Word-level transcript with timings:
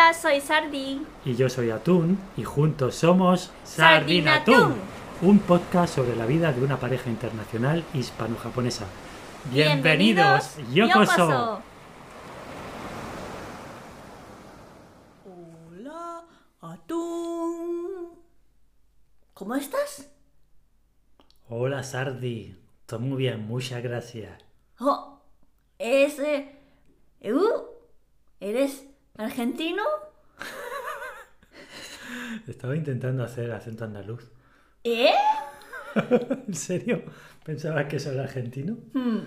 Hola, 0.00 0.14
soy 0.14 0.40
Sardi. 0.40 1.06
Y 1.26 1.36
yo 1.36 1.50
soy 1.50 1.68
Atún 1.68 2.18
y 2.34 2.42
juntos 2.42 2.94
somos 2.94 3.50
Sardinatún, 3.64 4.76
un 5.20 5.38
podcast 5.40 5.94
sobre 5.94 6.16
la 6.16 6.24
vida 6.24 6.52
de 6.52 6.64
una 6.64 6.80
pareja 6.80 7.10
internacional 7.10 7.84
hispano-japonesa. 7.92 8.86
Bienvenidos, 9.52 10.56
Yokoso. 10.72 11.60
Hola, 15.26 16.24
Atún. 16.62 18.08
¿Cómo 19.34 19.54
estás? 19.54 20.10
Hola 21.50 21.82
Sardi, 21.82 22.56
todo 22.86 23.00
muy 23.00 23.18
bien, 23.18 23.46
muchas 23.46 23.82
gracias. 23.82 24.42
Oh, 24.78 25.20
ese... 25.78 26.56
Uh, 27.22 27.64
¿Eres 28.40 28.89
argentino? 29.24 29.82
Estaba 32.46 32.74
intentando 32.74 33.22
hacer 33.22 33.52
acento 33.52 33.84
andaluz. 33.84 34.30
¿Eh? 34.84 35.10
¿En 36.46 36.54
serio? 36.54 37.02
¿Pensabas 37.44 37.86
que 37.86 37.96
eso 37.96 38.12
era 38.12 38.24
argentino? 38.24 38.78
Hmm, 38.94 39.18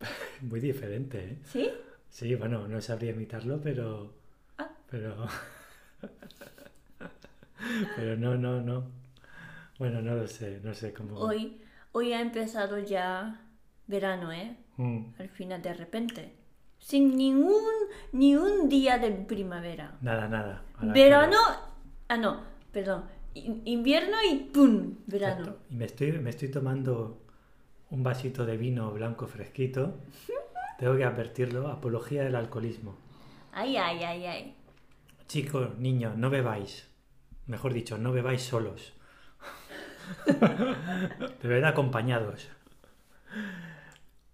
Muy 0.42 0.60
diferente, 0.60 1.18
¿eh? 1.18 1.38
¿Sí? 1.44 1.70
Sí, 2.10 2.34
bueno, 2.34 2.66
no 2.68 2.80
sabría 2.80 3.10
imitarlo, 3.10 3.60
pero... 3.60 4.14
Ah. 4.58 4.70
Pero... 4.90 5.26
pero 7.96 8.16
no, 8.16 8.36
no, 8.36 8.60
no. 8.60 8.90
Bueno, 9.78 10.00
no 10.00 10.14
lo 10.14 10.26
sé, 10.28 10.60
no 10.62 10.74
sé 10.74 10.92
cómo... 10.92 11.18
Hoy, 11.18 11.60
hoy 11.92 12.12
ha 12.12 12.20
empezado 12.20 12.78
ya 12.78 13.40
verano, 13.86 14.32
¿eh? 14.32 14.56
Mm, 14.76 15.06
Al 15.18 15.28
final 15.28 15.62
de 15.62 15.74
repente. 15.74 16.32
Sin 16.84 17.16
ningún, 17.16 17.72
ni 18.12 18.36
un 18.36 18.68
día 18.68 18.98
de 18.98 19.10
primavera. 19.10 19.96
Nada, 20.02 20.28
nada. 20.28 20.64
Verano... 20.82 21.38
Ah, 22.08 22.18
no, 22.18 22.42
perdón. 22.72 23.04
In- 23.32 23.62
Invierno 23.64 24.18
y 24.30 24.50
¡pum! 24.52 24.96
Verano. 25.06 25.40
Exacto. 25.44 25.60
Y 25.70 25.76
me 25.76 25.86
estoy, 25.86 26.12
me 26.12 26.28
estoy 26.28 26.50
tomando 26.50 27.22
un 27.88 28.02
vasito 28.02 28.44
de 28.44 28.58
vino 28.58 28.90
blanco 28.92 29.26
fresquito. 29.26 29.98
Tengo 30.78 30.94
que 30.94 31.04
advertirlo, 31.04 31.68
apología 31.68 32.22
del 32.22 32.36
alcoholismo. 32.36 32.98
Ay, 33.52 33.78
ay, 33.78 34.04
ay, 34.04 34.26
ay. 34.26 34.54
Chicos, 35.26 35.78
niños, 35.78 36.18
no 36.18 36.28
bebáis. 36.28 36.86
Mejor 37.46 37.72
dicho, 37.72 37.96
no 37.96 38.12
bebáis 38.12 38.42
solos. 38.42 38.92
Bebed 41.42 41.64
acompañados. 41.64 42.46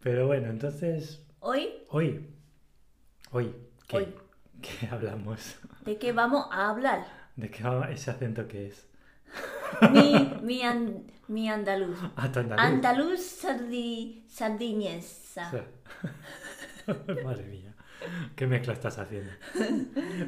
Pero 0.01 0.27
bueno, 0.27 0.49
entonces, 0.51 1.25
Hoy, 1.39 1.69
hoy, 1.91 2.27
hoy, 3.33 3.55
¿qué, 3.87 3.97
Hoy. 3.99 4.15
qué 4.63 4.87
hablamos? 4.89 5.57
¿de 5.85 5.99
qué 5.99 6.13
vamos 6.13 6.47
a 6.51 6.71
hablar? 6.71 7.05
¿De 7.37 7.51
qué 7.51 7.63
va 7.63 7.91
ese 7.91 8.11
acento 8.11 8.47
que 8.49 8.69
es? 8.69 8.87
Mi, 9.93 10.39
mi, 10.43 10.63
an- 10.63 11.05
mi 11.29 11.49
andaluz. 11.49 11.97
Ah, 12.17 12.31
tu 12.33 12.41
andaluz. 12.41 12.65
Andaluz 12.65 13.21
sardi, 13.23 14.25
sardiñesa. 14.29 15.51
Madre 17.25 17.45
mía, 17.45 17.75
qué 18.35 18.47
mezcla 18.49 18.73
estás 18.73 18.99
haciendo. 18.99 19.31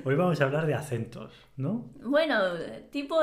Hoy 0.04 0.14
vamos 0.14 0.40
a 0.40 0.44
hablar 0.44 0.66
de 0.66 0.74
acentos, 0.74 1.32
¿no? 1.56 1.90
Bueno, 2.04 2.38
tipo 2.90 3.18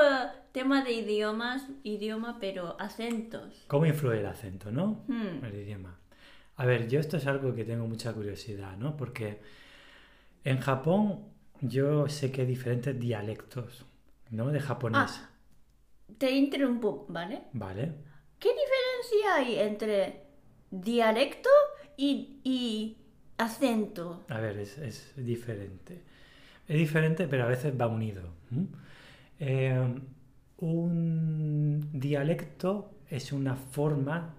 tema 0.52 0.84
de 0.84 0.92
idiomas, 0.92 1.66
idioma, 1.82 2.36
pero 2.38 2.76
acentos. 2.78 3.64
¿Cómo 3.68 3.86
influye 3.86 4.20
el 4.20 4.26
acento, 4.26 4.70
no? 4.70 5.04
Hmm. 5.08 5.42
El 5.44 5.54
idioma. 5.54 5.98
A 6.56 6.66
ver, 6.66 6.88
yo 6.88 7.00
esto 7.00 7.16
es 7.16 7.26
algo 7.26 7.54
que 7.54 7.64
tengo 7.64 7.86
mucha 7.86 8.12
curiosidad, 8.12 8.76
¿no? 8.76 8.96
Porque 8.98 9.40
en 10.44 10.60
Japón 10.60 11.30
yo 11.60 12.08
sé 12.08 12.32
que 12.32 12.42
hay 12.42 12.46
diferentes 12.46 12.98
dialectos, 12.98 13.84
¿no? 14.30 14.48
De 14.50 14.60
japonés. 14.60 15.20
Ah. 15.22 15.30
Te 16.18 16.30
interrumpo, 16.30 17.06
¿vale? 17.08 17.42
Vale. 17.52 17.92
¿Qué 18.38 18.48
diferencia 18.48 19.34
hay 19.36 19.58
entre 19.58 20.22
dialecto 20.70 21.50
y, 21.96 22.40
y 22.42 22.96
acento? 23.38 24.24
A 24.28 24.40
ver, 24.40 24.58
es, 24.58 24.78
es 24.78 25.12
diferente. 25.16 26.02
Es 26.66 26.76
diferente, 26.76 27.26
pero 27.28 27.44
a 27.44 27.48
veces 27.48 27.74
va 27.78 27.86
unido. 27.86 28.22
Eh, 29.38 30.00
un 30.58 31.90
dialecto 31.92 32.92
es 33.08 33.32
una 33.32 33.56
forma 33.56 34.34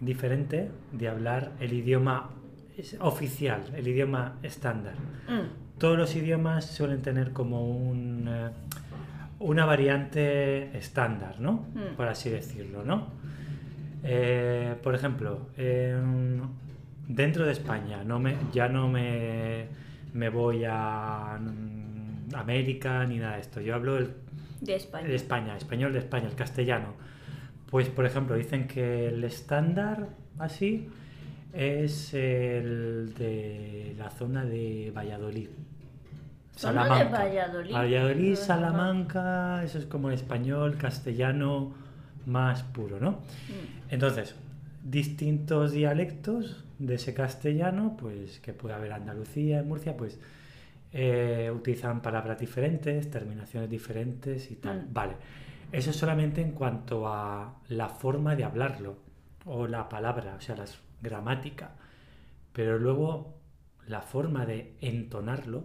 diferente 0.00 0.70
de 0.92 1.08
hablar 1.08 1.52
el 1.60 1.72
idioma 1.72 2.30
es- 2.76 2.96
oficial, 3.00 3.62
el 3.76 3.86
idioma 3.88 4.34
estándar. 4.42 4.94
Mm, 5.28 5.78
Todos 5.78 5.98
los 5.98 6.14
idiomas 6.14 6.66
suelen 6.66 7.02
tener 7.02 7.32
como 7.32 7.66
un, 7.68 8.26
eh, 8.28 8.50
una 9.40 9.64
variante 9.64 10.76
estándar, 10.78 11.40
¿no? 11.40 11.66
Mm. 11.74 11.96
Por 11.96 12.06
así 12.08 12.30
decirlo, 12.30 12.84
¿no? 12.84 13.08
Eh, 14.04 14.74
por 14.82 14.94
ejemplo, 14.94 15.48
en- 15.56 16.42
dentro 17.08 17.44
de 17.46 17.52
España, 17.52 18.02
no 18.04 18.18
me, 18.20 18.36
ya 18.52 18.68
no 18.68 18.88
me, 18.88 19.66
me 20.12 20.28
voy 20.28 20.64
a 20.68 21.38
mm, 21.40 22.34
América 22.34 23.04
ni 23.06 23.18
nada 23.18 23.34
de 23.36 23.40
esto. 23.40 23.60
Yo 23.60 23.74
hablo 23.74 23.96
el, 23.98 24.10
de 24.60 24.76
España. 24.76 25.08
de 25.08 25.14
España, 25.16 25.56
español 25.56 25.92
de 25.92 25.98
España, 26.00 26.28
el 26.28 26.34
castellano. 26.34 26.94
Pues, 27.70 27.88
por 27.88 28.04
ejemplo, 28.06 28.36
dicen 28.36 28.66
que 28.68 29.08
el 29.08 29.24
estándar, 29.24 30.08
así, 30.38 30.88
es 31.52 32.14
el 32.14 33.14
de 33.14 33.94
la 33.98 34.10
zona 34.10 34.44
de 34.44 34.92
Valladolid. 34.94 35.48
Zona 36.56 36.98
de 36.98 37.04
Valladolid. 37.04 37.72
Valladolid. 37.72 38.34
Salamanca, 38.36 39.62
eso 39.64 39.78
es 39.78 39.86
como 39.86 40.08
el 40.08 40.14
español, 40.14 40.76
castellano 40.76 41.74
más 42.26 42.62
puro, 42.62 43.00
¿no? 43.00 43.12
Mm, 43.12 43.90
Entonces, 43.90 44.34
distintos 44.82 45.72
dialectos 45.72 46.64
de 46.78 46.94
ese 46.94 47.14
castellano, 47.14 47.96
pues 47.98 48.40
que 48.40 48.52
puede 48.52 48.74
haber 48.74 48.92
Andalucía, 48.92 49.60
en 49.60 49.68
Murcia, 49.68 49.96
pues 49.96 50.18
eh, 50.92 51.50
utilizan 51.54 52.00
palabras 52.00 52.38
diferentes, 52.38 53.10
terminaciones 53.10 53.70
diferentes 53.70 54.50
y 54.50 54.56
tal. 54.56 54.82
Mm. 54.82 54.92
Vale, 54.92 55.12
eso 55.72 55.90
es 55.90 55.96
solamente 55.96 56.40
en 56.40 56.52
cuanto 56.52 57.08
a 57.08 57.54
la 57.68 57.88
forma 57.88 58.36
de 58.36 58.44
hablarlo 58.44 58.96
o 59.46 59.66
la 59.66 59.88
palabra, 59.88 60.36
o 60.36 60.40
sea, 60.40 60.56
la 60.56 60.66
gramática. 61.02 61.72
Pero 62.52 62.78
luego 62.78 63.38
la 63.86 64.00
forma 64.02 64.46
de 64.46 64.76
entonarlo, 64.80 65.64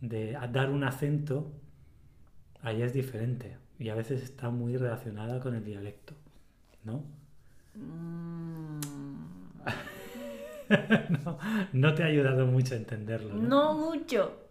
de 0.00 0.32
dar 0.52 0.70
un 0.70 0.84
acento, 0.84 1.52
ahí 2.62 2.82
es 2.82 2.92
diferente 2.92 3.58
y 3.78 3.88
a 3.88 3.94
veces 3.94 4.22
está 4.22 4.50
muy 4.50 4.76
relacionada 4.76 5.40
con 5.40 5.54
el 5.54 5.64
dialecto, 5.64 6.14
¿no? 6.84 7.04
mm. 7.74 8.80
no, 11.24 11.38
no 11.72 11.94
te 11.94 12.02
ha 12.02 12.06
ayudado 12.06 12.46
mucho 12.46 12.74
a 12.74 12.76
entenderlo. 12.76 13.34
¿no? 13.34 13.48
No 13.48 13.74
mucho. 13.74 14.48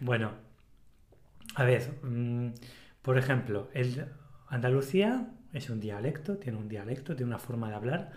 Bueno, 0.00 0.32
a 1.56 1.64
ver, 1.64 1.90
mm, 2.02 2.50
por 3.02 3.18
ejemplo, 3.18 3.68
el 3.72 4.06
Andalucía 4.48 5.28
es 5.52 5.70
un 5.70 5.80
dialecto, 5.80 6.36
tiene 6.36 6.58
un 6.58 6.68
dialecto, 6.68 7.16
tiene 7.16 7.30
una 7.30 7.38
forma 7.38 7.68
de 7.68 7.74
hablar, 7.74 8.12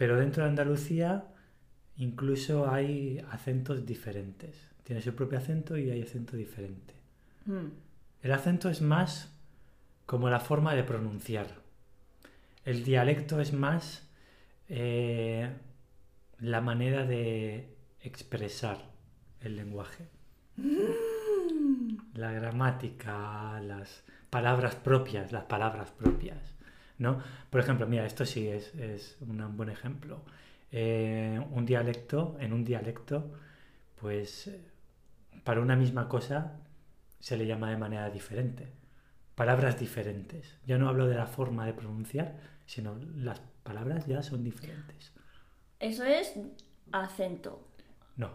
pero 0.00 0.16
dentro 0.16 0.44
de 0.44 0.48
Andalucía 0.48 1.26
incluso 1.98 2.70
hay 2.70 3.22
acentos 3.32 3.84
diferentes. 3.84 4.56
Tiene 4.82 5.02
su 5.02 5.14
propio 5.14 5.36
acento 5.36 5.76
y 5.76 5.90
hay 5.90 6.00
acento 6.00 6.38
diferente. 6.38 6.94
Mm, 7.44 7.66
El 8.22 8.32
acento 8.32 8.70
es 8.70 8.80
más 8.80 9.30
como 10.06 10.30
la 10.30 10.40
forma 10.40 10.74
de 10.74 10.84
pronunciar. 10.84 11.48
El 12.64 12.82
dialecto 12.82 13.42
es 13.42 13.52
más 13.52 14.08
eh, 14.70 15.50
la 16.38 16.62
manera 16.62 17.04
de 17.04 17.76
expresar 18.00 18.78
el 19.42 19.54
lenguaje. 19.54 20.08
La 22.14 22.32
gramática, 22.32 23.60
las 23.60 24.02
palabras 24.30 24.76
propias, 24.76 25.30
las 25.30 25.44
palabras 25.44 25.90
propias. 25.90 26.54
¿No? 27.00 27.20
Por 27.50 27.60
ejemplo, 27.60 27.86
mira, 27.88 28.06
esto 28.06 28.24
sí 28.24 28.46
es, 28.46 28.72
es 28.76 29.16
un 29.20 29.56
buen 29.56 29.70
ejemplo. 29.70 30.22
Eh, 30.70 31.44
un 31.50 31.66
dialecto, 31.66 32.36
en 32.38 32.52
un 32.52 32.64
dialecto, 32.64 33.32
pues 34.00 34.48
para 35.42 35.60
una 35.60 35.74
misma 35.74 36.08
cosa 36.08 36.60
se 37.18 37.36
le 37.36 37.46
llama 37.46 37.70
de 37.70 37.76
manera 37.76 38.08
diferente. 38.10 38.68
Palabras 39.34 39.78
diferentes. 39.80 40.58
Ya 40.66 40.78
no 40.78 40.88
hablo 40.88 41.06
de 41.08 41.16
la 41.16 41.26
forma 41.26 41.66
de 41.66 41.72
pronunciar, 41.72 42.36
sino 42.66 42.96
las 43.16 43.40
palabras 43.64 44.06
ya 44.06 44.22
son 44.22 44.44
diferentes. 44.44 45.12
Eso 45.80 46.04
es 46.04 46.34
acento. 46.92 47.66
No, 48.16 48.30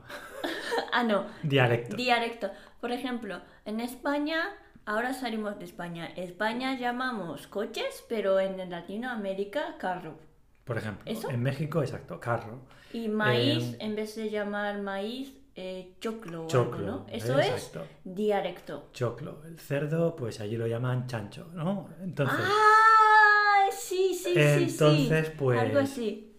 Ah, 0.92 1.04
no. 1.04 1.28
dialecto. 1.44 1.96
Dialecto. 1.96 2.50
Por 2.82 2.92
ejemplo, 2.92 3.42
en 3.66 3.80
España, 3.80 4.44
ahora 4.86 5.14
salimos 5.14 5.58
de 5.60 5.66
España. 5.66 6.08
España 6.16 6.78
llamamos 6.78 7.48
coches, 7.48 8.04
pero 8.10 8.40
en 8.40 8.70
Latinoamérica 8.70 9.78
carro. 9.78 10.18
Por 10.64 10.78
ejemplo, 10.78 11.04
¿Eso? 11.06 11.30
en 11.30 11.44
México, 11.44 11.82
exacto, 11.82 12.20
carro. 12.20 12.60
Y 12.92 13.08
maíz, 13.08 13.74
Eh, 13.74 13.78
en 13.82 13.96
vez 13.96 14.16
de 14.16 14.30
llamar 14.30 14.82
maíz, 14.82 15.34
eh, 15.56 15.94
choclo 16.02 16.40
algo, 16.40 16.48
Choclo. 16.48 16.86
¿no? 16.86 17.06
Eso 17.10 17.38
exacto. 17.40 17.84
es 17.84 17.90
dialecto. 18.16 18.90
Choclo. 18.94 19.42
El 19.46 19.60
cerdo, 19.60 20.16
pues 20.16 20.40
allí 20.40 20.58
lo 20.58 20.68
llaman 20.68 21.08
chancho, 21.08 21.50
¿no? 21.54 21.90
Entonces, 22.02 22.40
¡Ah! 22.42 23.70
Sí, 23.72 24.14
sí, 24.14 24.34
sí, 24.34 24.70
sí. 24.70 24.74
Entonces, 24.74 25.30
pues, 25.38 25.60
Algo 25.60 25.80
así. 25.80 26.36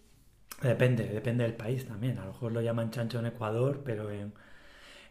depende, 0.62 1.04
depende 1.08 1.44
del 1.44 1.54
país 1.54 1.86
también. 1.86 2.18
A 2.18 2.24
lo 2.26 2.32
mejor 2.32 2.52
lo 2.52 2.60
llaman 2.60 2.90
chancho 2.90 3.18
en 3.18 3.26
Ecuador, 3.26 3.82
pero 3.84 4.10
en... 4.10 4.32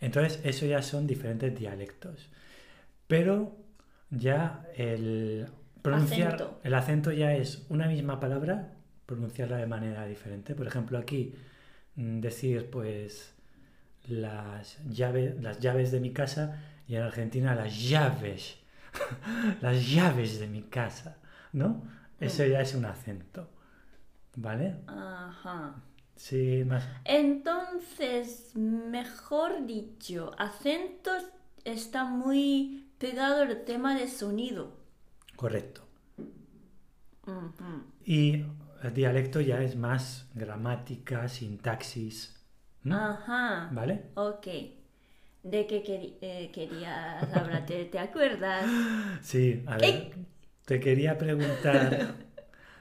Entonces, 0.02 0.40
eso 0.44 0.66
ya 0.66 0.82
son 0.82 1.08
diferentes 1.08 1.58
dialectos. 1.58 2.30
Pero 3.08 3.56
ya 4.10 4.66
el 4.76 5.48
pronunciar, 5.82 6.36
Acento. 6.36 6.60
el 6.64 6.74
acento 6.74 7.12
ya 7.12 7.34
es 7.34 7.66
una 7.70 7.88
misma 7.88 8.20
palabra, 8.20 8.74
pronunciarla 9.06 9.58
de 9.58 9.68
manera 9.68 10.06
diferente. 10.06 10.56
Por 10.56 10.68
ejemplo, 10.68 10.98
aquí 10.98 11.36
mm, 11.96 12.20
decir, 12.20 12.70
pues, 12.70 13.36
las 14.08 14.78
llaves, 14.90 15.42
las 15.42 15.60
llaves 15.60 15.92
de 15.92 16.00
mi 16.00 16.12
casa 16.12 16.62
y 16.88 16.96
en 16.96 17.04
Argentina 17.04 17.56
las 17.56 17.90
llaves, 17.90 18.58
las 19.62 19.88
llaves 19.90 20.40
de 20.40 20.48
mi 20.48 20.64
casa, 20.64 21.18
¿no? 21.54 21.84
Eso 22.20 22.46
ya 22.46 22.62
es 22.62 22.74
un 22.76 22.86
acento, 22.86 23.50
¿vale? 24.36 24.76
Ajá. 24.88 25.76
Sí, 26.16 26.64
más. 26.66 26.88
Entonces, 27.04 28.56
mejor 28.56 29.66
dicho, 29.66 30.32
acentos 30.38 31.26
está 31.66 32.06
muy 32.06 32.85
pegado 33.06 33.44
al 33.44 33.64
tema 33.66 33.96
de 33.96 34.08
sonido. 34.08 34.72
Correcto. 35.36 35.82
Y 38.04 38.44
el 38.84 38.94
dialecto 38.94 39.42
ya 39.42 39.62
es 39.62 39.76
más 39.76 40.28
gramática, 40.34 41.28
sintaxis. 41.28 42.36
Ajá. 42.90 43.70
¿vale? 43.72 44.06
Ok. 44.16 44.48
¿De 45.44 45.68
qué 45.68 46.18
eh, 46.22 46.50
querías 46.52 47.32
hablar? 47.34 47.66
¿Te, 47.68 47.86
te 47.86 48.00
acuerdas? 48.00 48.66
Sí, 49.22 49.64
a 49.68 49.78
ver, 49.78 50.12
te 50.66 50.80
quería 50.80 51.18
preguntar 51.18 52.16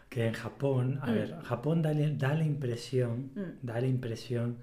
que 0.09 0.27
en 0.27 0.33
Japón, 0.35 0.99
a 1.03 1.07
Mm. 1.07 1.15
ver, 1.15 1.35
Japón 1.43 1.83
da, 1.83 1.93
la- 1.93 2.11
da 2.11 2.35
la 2.35 2.45
impresión, 2.45 3.31
Mm. 3.35 3.67
da 3.67 3.81
la 3.81 3.87
impresión 3.87 4.57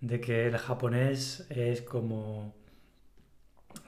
de 0.00 0.20
que 0.20 0.46
el 0.46 0.56
japonés 0.58 1.46
es 1.50 1.82
como, 1.82 2.54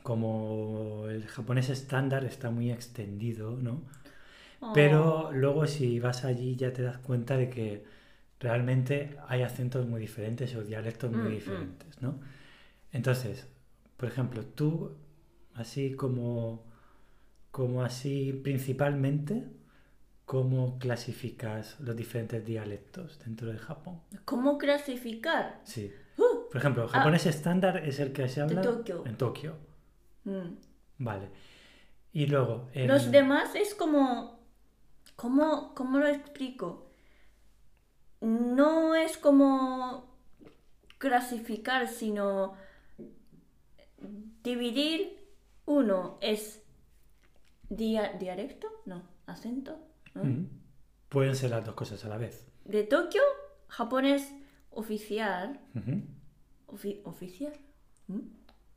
como 0.03 1.07
el 1.09 1.27
japonés 1.27 1.69
estándar 1.71 2.25
está 2.25 2.51
muy 2.51 2.71
extendido, 2.71 3.53
¿no? 3.57 3.83
Pero 4.75 5.29
Oh. 5.29 5.33
luego 5.33 5.67
si 5.67 6.01
vas 6.01 6.25
allí 6.25 6.57
ya 6.57 6.73
te 6.73 6.83
das 6.83 6.99
cuenta 6.99 7.37
de 7.37 7.51
que 7.51 7.85
realmente 8.41 9.17
hay 9.29 9.43
acentos 9.43 9.87
muy 9.87 10.01
diferentes 10.01 10.55
o 10.57 10.63
dialectos 10.63 11.11
muy 11.13 11.21
Mm, 11.21 11.27
mm. 11.27 11.31
diferentes, 11.35 12.03
¿no? 12.03 12.19
Entonces, 12.93 13.47
por 13.97 14.09
ejemplo, 14.09 14.45
tú, 14.45 14.93
así 15.55 15.93
como, 15.95 16.65
como 17.51 17.83
así 17.83 18.33
principalmente, 18.45 19.45
¿cómo 20.25 20.79
clasificas 20.79 21.79
los 21.81 21.95
diferentes 21.97 22.45
dialectos 22.45 23.19
dentro 23.25 23.51
de 23.53 23.59
Japón? 23.59 24.01
¿Cómo 24.25 24.59
clasificar? 24.59 25.61
Sí. 25.65 25.93
Uh, 26.19 26.49
Por 26.51 26.57
ejemplo, 26.57 26.85
el 26.85 26.89
japonés 26.89 27.27
estándar 27.27 27.77
es 27.87 28.01
el 28.01 28.13
que 28.13 28.29
se 28.29 28.41
habla 28.41 28.63
Tokio. 28.63 29.05
en 29.07 29.17
Tokio. 29.17 29.55
Mm. 30.27 30.57
Vale. 30.99 31.29
Y 32.13 32.27
luego, 32.27 32.69
Los 32.75 33.11
demás 33.11 33.55
es 33.55 33.75
como... 33.75 34.39
¿Cómo, 35.17 35.75
¿Cómo 35.75 35.99
lo 35.99 36.07
explico? 36.09 36.91
No 38.21 38.95
es 38.95 39.17
como 39.19 40.15
clasificar, 40.99 41.89
sino 41.89 42.55
dividir. 44.43 45.25
Uno 45.67 46.17
es 46.21 46.63
dia- 47.69 48.13
dialecto, 48.19 48.69
no, 48.85 49.03
acento. 49.27 49.79
¿no? 50.15 50.23
Mm. 50.25 50.49
pueden 51.09 51.35
ser 51.35 51.51
las 51.51 51.65
dos 51.65 51.75
cosas 51.75 52.05
a 52.05 52.09
la 52.09 52.17
vez. 52.19 52.47
De 52.65 52.85
Tokio, 52.85 53.23
japonés 53.69 54.33
oficial. 54.71 55.61
Ofi- 56.69 57.01
¿Oficial? 57.05 57.53
¿Mm? 58.07 58.21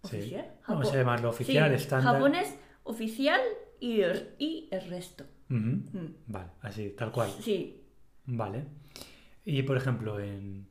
Sí. 0.04 0.18
¿Oficial? 0.18 0.54
Vamos 0.68 0.88
Japo- 0.88 0.94
a 0.94 0.98
llamarlo 0.98 1.30
oficial, 1.30 1.70
Sí, 1.70 1.76
estándar. 1.76 2.14
Japonés 2.14 2.56
oficial 2.84 3.42
y 3.80 4.02
el, 4.02 4.36
y 4.38 4.68
el 4.72 4.90
resto. 4.90 5.26
Mm. 5.50 5.80
Vale, 6.28 6.52
así, 6.62 6.90
tal 6.92 7.12
cual. 7.12 7.30
Sí. 7.42 7.84
Vale. 8.26 8.66
Y 9.46 9.64
por 9.64 9.78
ejemplo, 9.78 10.20
en 10.20 10.68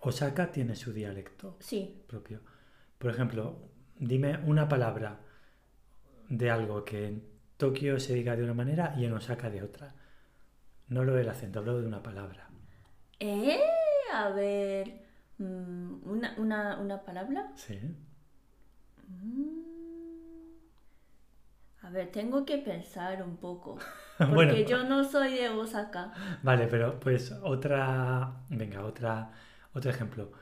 Osaka 0.00 0.50
tiene 0.50 0.74
su 0.74 0.92
dialecto 0.92 1.56
Sí. 1.60 2.02
propio. 2.06 2.40
Por 2.98 3.10
ejemplo, 3.12 3.58
dime 3.98 4.38
una 4.46 4.68
palabra 4.68 5.20
de 6.28 6.50
algo 6.50 6.84
que 6.84 7.06
en 7.08 7.24
Tokio 7.56 8.00
se 8.00 8.14
diga 8.14 8.34
de 8.36 8.42
una 8.42 8.54
manera 8.54 8.94
y 8.98 9.04
en 9.04 9.12
Osaka 9.12 9.50
de 9.50 9.62
otra. 9.62 9.94
No 10.88 11.04
lo 11.04 11.14
del 11.14 11.28
acento, 11.28 11.60
hablo 11.60 11.80
de 11.80 11.86
una 11.86 12.02
palabra. 12.02 12.48
Eh, 13.20 13.60
a 14.12 14.30
ver. 14.30 15.01
Mm, 15.42 16.08
una, 16.08 16.34
una, 16.38 16.78
una 16.80 17.02
palabra. 17.04 17.52
Sí. 17.56 17.78
Mm. 19.08 19.62
A 21.82 21.90
ver, 21.90 22.12
tengo 22.12 22.44
que 22.44 22.58
pensar 22.58 23.22
un 23.22 23.36
poco. 23.36 23.78
Porque 24.18 24.34
Bueno. 24.34 24.54
yo 24.54 24.84
no 24.84 25.02
soy 25.04 25.34
de 25.34 25.48
Osaka. 25.48 26.12
Vale, 26.42 26.66
pero 26.68 26.98
pues 27.00 27.32
otra. 27.42 28.44
Venga, 28.48 28.84
otra, 28.84 29.32
otro 29.74 29.90
ejemplo. 29.90 30.32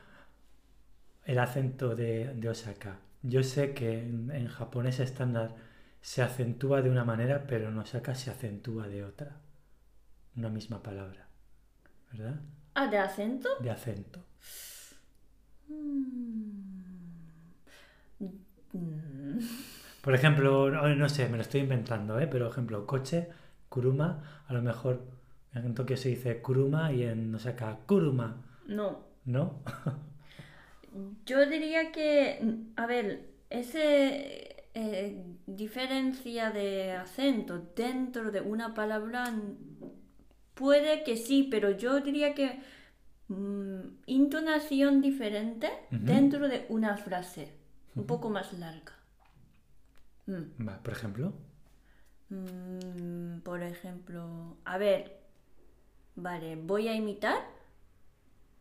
El 1.24 1.38
acento 1.38 1.94
de, 1.94 2.34
de 2.34 2.48
Osaka. 2.48 2.98
Yo 3.22 3.42
sé 3.42 3.74
que 3.74 4.00
en, 4.00 4.30
en 4.30 4.48
japonés 4.48 5.00
estándar 5.00 5.54
se 6.00 6.22
acentúa 6.22 6.82
de 6.82 6.90
una 6.90 7.04
manera, 7.04 7.46
pero 7.46 7.68
en 7.68 7.78
Osaka 7.78 8.14
se 8.14 8.30
acentúa 8.30 8.88
de 8.88 9.04
otra. 9.04 9.36
Una 10.36 10.48
misma 10.48 10.82
palabra. 10.82 11.26
¿Verdad? 12.12 12.40
Ah, 12.74 12.86
de 12.88 12.98
acento. 12.98 13.48
De 13.60 13.70
acento. 13.70 14.24
Mm. 18.72 19.38
Por 20.02 20.14
ejemplo, 20.14 20.70
no, 20.70 20.94
no 20.94 21.08
sé, 21.08 21.28
me 21.28 21.36
lo 21.36 21.42
estoy 21.42 21.60
inventando, 21.60 22.18
¿eh? 22.18 22.26
Pero, 22.26 22.46
por 22.46 22.52
ejemplo, 22.52 22.86
coche, 22.86 23.28
kuruma, 23.68 24.42
a 24.46 24.52
lo 24.54 24.62
mejor 24.62 25.02
en 25.54 25.74
Tokio 25.74 25.96
se 25.96 26.10
dice 26.10 26.40
kuruma 26.40 26.92
y 26.92 27.02
en 27.02 27.34
Osaka 27.34 27.78
kuruma, 27.86 28.36
No. 28.66 29.00
¿no? 29.24 29.60
Yo 31.26 31.46
diría 31.46 31.92
que, 31.92 32.40
a 32.76 32.86
ver, 32.86 33.28
ese 33.48 34.64
eh, 34.74 35.22
diferencia 35.46 36.50
de 36.50 36.92
acento 36.92 37.60
dentro 37.76 38.30
de 38.32 38.40
una 38.40 38.74
palabra 38.74 39.32
puede 40.54 41.02
que 41.04 41.16
sí, 41.16 41.48
pero 41.50 41.70
yo 41.70 42.00
diría 42.00 42.34
que 42.34 42.60
mm, 43.28 43.69
intonación 44.34 45.00
diferente 45.00 45.68
dentro 45.90 46.48
de 46.48 46.64
una 46.68 46.96
frase, 46.96 47.52
un 47.96 48.06
poco 48.06 48.30
más 48.30 48.52
larga. 48.52 48.92
Mm. 50.26 50.68
Va, 50.68 50.78
por 50.82 50.92
ejemplo. 50.92 51.32
Mm, 52.28 53.40
por 53.40 53.60
ejemplo, 53.62 54.56
a 54.64 54.78
ver, 54.78 55.20
vale, 56.14 56.54
voy 56.54 56.86
a 56.86 56.94
imitar 56.94 57.38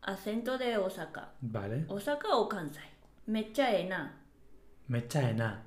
acento 0.02 0.58
de 0.58 0.76
Osaka. 0.76 1.34
Vale. 1.40 1.84
Osaka 1.88 2.34
o 2.36 2.48
Kansai. 2.48 2.90
Mecha 3.26 3.76
ena. 3.76 4.20
Mecha 4.88 5.30
ena. 5.30 5.62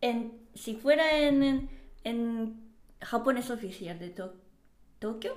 En, 0.00 0.46
si 0.54 0.76
fuera 0.76 1.18
en, 1.18 1.42
en, 1.42 1.68
en 2.04 2.70
japonés 3.00 3.50
oficial 3.50 3.98
de 3.98 4.10
To- 4.10 4.36
Tokio. 5.00 5.36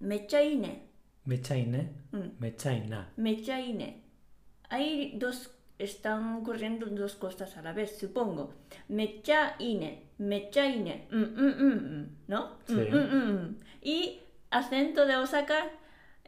Mecha 0.00 0.42
ine. 0.42 0.89
Mm. 1.24 2.18
Mecha 2.40 2.72
ina. 2.72 3.08
Mecha 3.16 3.60
ine. 3.60 4.02
Hay 4.68 5.16
dos, 5.18 5.50
están 5.78 6.36
ocurriendo 6.36 6.86
dos 6.86 7.14
cosas 7.14 7.56
a 7.56 7.62
la 7.62 7.72
vez, 7.72 7.98
supongo. 7.98 8.54
Mecha 8.88 9.54
ine. 9.58 10.04
Mecha 10.18 10.66
ine. 10.66 11.06
Mm, 11.10 11.16
mm, 11.16 11.54
mm, 11.58 11.74
mm, 11.74 12.06
¿No? 12.28 12.58
Mm, 12.68 12.74
Sí. 12.74 12.74
mm, 12.90 13.16
mm, 13.16 13.32
mm. 13.32 13.56
Y 13.82 14.20
acento 14.50 15.06
de 15.06 15.16
Osaka, 15.16 15.66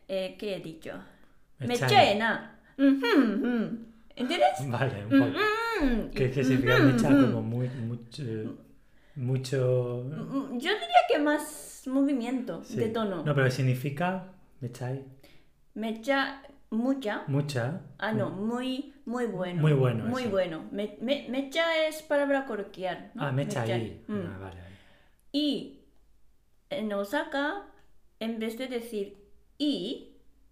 eh, 0.09 0.37
¿qué 0.39 0.57
he 0.57 0.61
dicho? 0.61 0.93
Mecha 1.59 1.87
Mecha 1.87 2.13
ina. 2.13 2.13
ena. 2.13 2.59
Mhm. 2.91 3.87
¿Entiendes? 4.17 4.49
Vale, 4.69 5.05
un 5.07 5.19
poco. 5.21 5.39
Mm, 5.83 6.11
¿Qué, 6.11 6.31
qué 6.31 6.45
significa 6.45 6.79
mecha? 6.79 7.09
Como 7.09 7.43
muy, 7.43 7.69
mucho. 7.69 8.23
Mucho. 9.17 10.05
Mm, 10.07 10.59
Yo 10.59 10.71
diría 10.73 11.03
que 11.09 11.19
más 11.19 11.83
movimiento 11.87 12.63
sí. 12.65 12.77
de 12.77 12.89
tono. 12.89 13.23
No, 13.25 13.35
pero 13.35 13.51
significa. 13.51 14.29
Mechai. 14.63 15.05
Mecha, 15.75 16.41
mucha. 16.71 17.25
Mucha. 17.27 17.81
Ah, 17.99 18.13
no, 18.13 18.31
muy, 18.31 18.95
muy 19.05 19.27
bueno. 19.27 19.61
Muy 19.61 19.73
bueno, 19.73 20.05
Muy 20.05 20.23
eso. 20.23 20.31
bueno. 20.31 20.65
Me- 20.71 20.97
me- 21.01 21.27
mecha 21.29 21.87
es 21.89 22.01
palabra 22.03 22.47
coloquial. 22.47 23.11
¿no? 23.15 23.25
Ah, 23.25 23.33
mecha 23.33 23.63
ahí. 23.63 24.05
Mm. 24.07 24.15
Ah, 24.15 24.39
vale, 24.41 24.61
vale. 24.61 24.77
Y 25.33 25.81
en 26.71 26.93
Osaka, 26.93 27.67
en 28.21 28.39
vez 28.39 28.57
de 28.57 28.69
decir 28.69 29.19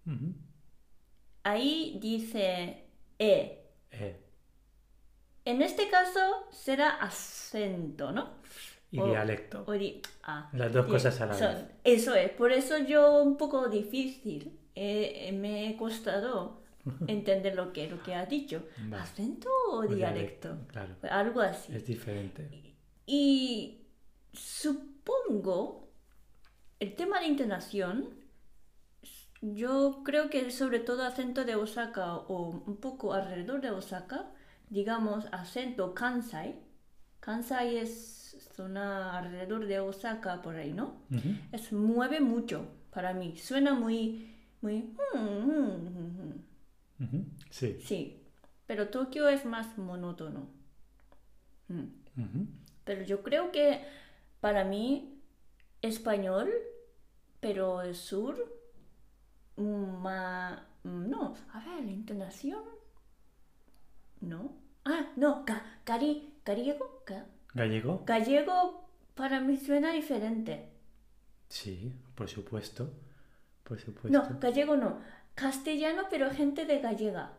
Ujú. 0.05 0.33
ahí 1.43 1.97
dice 2.01 2.85
E. 3.17 3.63
E. 3.91 4.15
En 5.45 5.61
este 5.61 5.89
caso 5.89 6.19
será 6.51 6.89
acento, 7.01 8.11
¿no? 8.11 8.29
Y 8.91 8.99
O- 8.99 9.07
dialecto. 9.07 9.63
o 9.67 9.71
di- 9.73 10.01
ah. 10.23 10.49
Las 10.53 10.71
dos 10.73 10.85
Sí, 10.85 10.91
cosas 10.91 11.21
a 11.21 11.25
la 11.27 11.33
son- 11.33 11.53
vez. 11.55 11.65
Eso 11.83 12.13
es, 12.15 12.29
por 12.31 12.51
eso 12.51 12.77
yo 12.79 13.21
un 13.23 13.37
poco 13.37 13.67
difícil. 13.69 14.57
eh, 14.73 15.31
me 15.33 15.69
he 15.69 15.75
costado 15.77 16.61
entender 17.07 17.55
lo 17.55 17.73
que, 17.73 17.87
lo 17.89 18.01
que 18.03 18.15
ha 18.15 18.25
dicho. 18.25 18.63
Vale. 18.87 19.03
¿Acento 19.03 19.49
o 19.69 19.79
O 19.79 19.87
dialecto? 19.87 20.57
Claro. 20.67 20.95
Algo 21.09 21.41
así. 21.41 21.75
Es 21.75 21.85
diferente. 21.85 22.49
Y 23.05 23.85
supongo, 24.33 25.89
el 26.79 26.95
tema 26.95 27.19
de 27.19 27.27
intonación, 27.27 28.09
yo 29.41 30.01
creo 30.05 30.29
que 30.29 30.49
sobre 30.51 30.79
todo 30.79 31.03
acento 31.03 31.43
de 31.45 31.55
Osaka 31.55 32.15
o 32.15 32.49
un 32.65 32.77
poco 32.77 33.13
alrededor 33.13 33.59
de 33.61 33.71
Osaka, 33.71 34.31
digamos 34.69 35.25
acento 35.31 35.93
Kansai. 35.93 36.55
Kansai 37.19 37.77
es 37.77 38.20
zona 38.55 39.17
alrededor 39.17 39.65
de 39.65 39.79
Osaka 39.79 40.41
por 40.41 40.55
ahí, 40.55 40.73
¿no? 40.73 40.95
Es 41.51 41.71
mueve 41.73 42.19
mucho 42.19 42.67
para 42.91 43.13
mí. 43.13 43.37
Suena 43.37 43.73
muy, 43.73 44.35
muy... 44.61 44.93
mm, 45.13 45.17
mm, 45.19 46.43
mm. 46.99 47.25
Sí. 47.49 47.79
Sí, 47.83 48.23
pero 48.67 48.89
Tokio 48.89 49.27
es 49.29 49.45
más 49.45 49.77
monótono. 49.77 50.47
Mm. 51.67 51.85
Pero 52.83 53.03
yo 53.03 53.21
creo 53.23 53.51
que 53.51 53.81
para 54.39 54.63
mí 54.65 55.21
español, 55.81 56.49
pero 57.39 57.81
el 57.81 57.95
sur, 57.95 58.35
más... 59.57 60.59
No, 60.83 61.35
a 61.53 61.59
ver, 61.59 61.85
la 61.85 61.91
intonación. 61.91 62.63
No. 64.21 64.51
Ah, 64.85 65.11
no, 65.15 65.45
ga- 65.45 65.61
gari- 65.85 66.33
gallego. 66.43 67.03
ga- 67.05 67.25
¿Gallego? 67.53 68.03
Gallego 68.05 68.87
para 69.15 69.39
mí 69.41 69.57
suena 69.57 69.91
diferente. 69.91 70.69
Sí, 71.49 71.93
por 72.15 72.29
supuesto. 72.29 72.91
Por 73.63 73.79
supuesto. 73.79 74.17
No, 74.17 74.39
gallego 74.39 74.75
no. 74.77 74.99
Castellano, 75.35 76.03
pero 76.09 76.29
gente 76.29 76.65
de 76.65 76.79
gallega. 76.79 77.33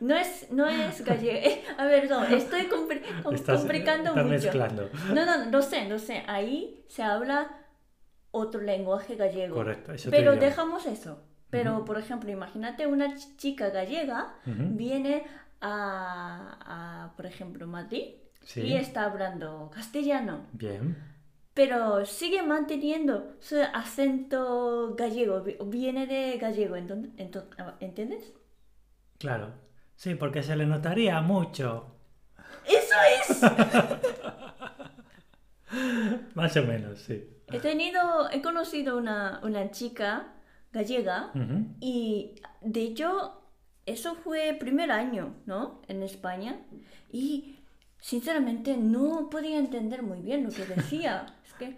No 0.00 0.14
es, 0.14 0.50
no 0.52 0.66
es 0.68 1.00
gallego. 1.04 1.62
A 1.76 1.84
ver, 1.86 2.08
no, 2.08 2.24
estoy 2.24 2.62
compli- 2.68 3.22
com- 3.22 3.34
Estás- 3.34 3.60
complicando 3.60 4.10
mucho. 4.14 4.24
mezclando. 4.28 4.90
No, 5.12 5.24
no, 5.26 5.46
no 5.46 5.62
sé, 5.62 5.88
no 5.88 5.98
sé. 5.98 6.22
Ahí 6.28 6.84
se 6.88 7.02
habla 7.02 7.50
otro 8.30 8.60
lenguaje 8.60 9.16
gallego. 9.16 9.56
Correcto, 9.56 9.92
eso 9.92 10.10
Pero 10.10 10.36
dejamos 10.36 10.86
eso. 10.86 11.24
Pero, 11.50 11.84
por 11.86 11.98
ejemplo, 11.98 12.30
imagínate 12.30 12.86
una 12.86 13.06
ch- 13.16 13.36
chica 13.38 13.70
gallega 13.70 14.34
viene 14.44 15.24
a, 15.62 17.06
a, 17.06 17.16
por 17.16 17.24
ejemplo, 17.26 17.66
Madrid 17.66 18.12
Sí. 18.48 18.62
y 18.62 18.74
está 18.76 19.04
hablando 19.04 19.70
castellano, 19.74 20.46
Bien. 20.52 20.96
pero 21.52 22.06
sigue 22.06 22.42
manteniendo 22.42 23.36
su 23.40 23.56
acento 23.74 24.94
gallego, 24.96 25.42
vi- 25.42 25.58
viene 25.66 26.06
de 26.06 26.38
gallego, 26.38 26.74
entonces, 26.76 27.10
¿entiendes? 27.80 28.32
Claro. 29.18 29.52
Sí, 29.96 30.14
porque 30.14 30.42
se 30.42 30.56
le 30.56 30.64
notaría 30.64 31.20
mucho. 31.20 31.94
¡Eso 32.64 32.96
es! 33.20 33.42
Más 36.34 36.56
o 36.56 36.62
menos, 36.62 37.00
sí. 37.00 37.28
He 37.48 37.58
tenido, 37.60 38.30
he 38.30 38.40
conocido 38.40 38.96
una, 38.96 39.40
una 39.42 39.70
chica 39.70 40.32
gallega 40.72 41.32
y 41.80 42.34
de 42.62 42.80
hecho 42.82 43.42
eso 43.86 44.14
fue 44.14 44.56
primer 44.58 44.90
año, 44.90 45.34
¿no? 45.46 45.82
En 45.88 46.02
España 46.02 46.60
y 47.12 47.58
sinceramente 48.00 48.76
no 48.76 49.28
podía 49.30 49.58
entender 49.58 50.02
muy 50.02 50.20
bien 50.20 50.44
lo 50.44 50.50
que 50.50 50.64
decía. 50.66 51.26
es 51.46 51.52
que 51.54 51.76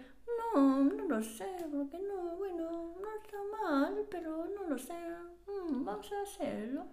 no, 0.54 0.84
no 0.84 1.04
lo 1.08 1.22
sé, 1.22 1.46
porque 1.72 1.98
no, 1.98 2.36
bueno, 2.36 2.94
no 3.00 3.08
está 3.22 3.36
mal, 3.62 3.94
pero 4.10 4.46
no 4.46 4.68
lo 4.68 4.78
sé. 4.78 4.94
Mm, 5.46 5.84
vamos 5.84 6.10
a 6.12 6.22
hacerlo. 6.22 6.84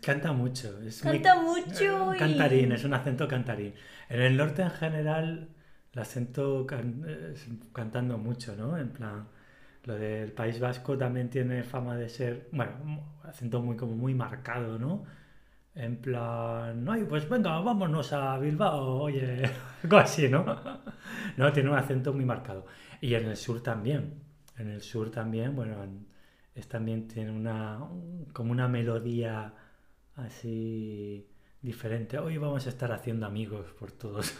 Canta 0.00 0.32
mucho. 0.32 0.78
Es 0.82 1.04
muy- 1.04 1.20
Canta 1.20 1.42
mucho 1.42 2.12
eh, 2.12 2.16
y- 2.16 2.18
Cantarín, 2.18 2.72
es 2.72 2.84
un 2.84 2.94
acento 2.94 3.26
cantarín. 3.26 3.74
En 4.08 4.20
el 4.20 4.36
norte 4.36 4.62
en 4.62 4.70
general, 4.70 5.48
el 5.92 5.98
acento 6.00 6.64
can- 6.66 7.04
es 7.34 7.46
cantando 7.72 8.16
mucho, 8.16 8.54
¿no? 8.56 8.78
En 8.78 8.90
plan, 8.90 9.26
lo 9.84 9.94
del 9.96 10.30
País 10.32 10.60
Vasco 10.60 10.96
también 10.96 11.28
tiene 11.30 11.64
fama 11.64 11.96
de 11.96 12.08
ser, 12.08 12.48
bueno, 12.52 12.72
un 12.84 13.00
acento 13.28 13.60
muy 13.60 13.76
como 13.76 13.96
muy 13.96 14.14
marcado, 14.14 14.78
¿no? 14.78 15.04
En 15.74 15.96
plan, 15.96 16.86
ay, 16.88 17.04
pues 17.08 17.26
venga, 17.28 17.58
vámonos 17.60 18.12
a 18.12 18.38
Bilbao, 18.38 19.00
oye, 19.00 19.42
algo 19.82 19.96
así, 19.96 20.28
¿no? 20.28 20.44
No, 21.36 21.50
tiene 21.52 21.70
un 21.70 21.76
acento 21.76 22.12
muy 22.12 22.24
marcado. 22.26 22.66
Y 23.00 23.14
en 23.14 23.24
el 23.26 23.36
sur 23.36 23.62
también. 23.62 24.22
En 24.58 24.68
el 24.68 24.82
sur 24.82 25.10
también, 25.10 25.56
bueno, 25.56 25.82
en- 25.82 26.06
es 26.54 26.68
también 26.68 27.08
tiene 27.08 27.30
una 27.30 27.78
un- 27.82 28.26
como 28.34 28.52
una 28.52 28.68
melodía 28.68 29.54
así 30.16 31.26
diferente. 31.62 32.18
Hoy 32.18 32.36
vamos 32.36 32.66
a 32.66 32.68
estar 32.68 32.92
haciendo 32.92 33.24
amigos 33.24 33.72
por 33.78 33.92
todos. 33.92 34.34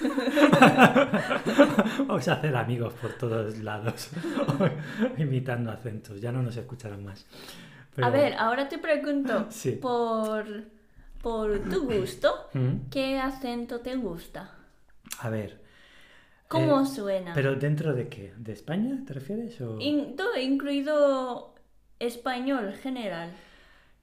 vamos 2.06 2.28
a 2.28 2.32
hacer 2.34 2.54
amigos 2.56 2.94
por 2.94 3.12
todos 3.14 3.58
lados, 3.58 4.10
imitando 5.16 5.72
acentos. 5.72 6.20
Ya 6.20 6.30
no 6.30 6.42
nos 6.42 6.56
escucharán 6.56 7.04
más. 7.04 7.26
Pero- 7.94 8.06
A 8.06 8.10
ver, 8.10 8.34
ahora 8.34 8.68
te 8.68 8.78
pregunto, 8.78 9.46
Sí. 9.50 9.72
por, 9.72 10.44
por 11.22 11.58
tu 11.68 11.84
gusto, 11.90 12.48
¿Mm? 12.54 12.88
¿qué 12.90 13.18
acento 13.18 13.80
te 13.80 13.96
gusta? 13.96 14.52
A 15.20 15.30
ver. 15.30 15.60
¿Cómo 16.48 16.80
eh, 16.80 16.86
suena? 16.86 17.34
¿Pero 17.34 17.56
dentro 17.56 17.92
de 17.94 18.08
qué? 18.08 18.32
¿De 18.38 18.52
España 18.52 19.02
te 19.06 19.12
refieres? 19.14 19.60
O... 19.60 19.78
In- 19.80 20.16
todo 20.16 20.36
incluido 20.38 21.54
español 21.98 22.72
general. 22.74 23.30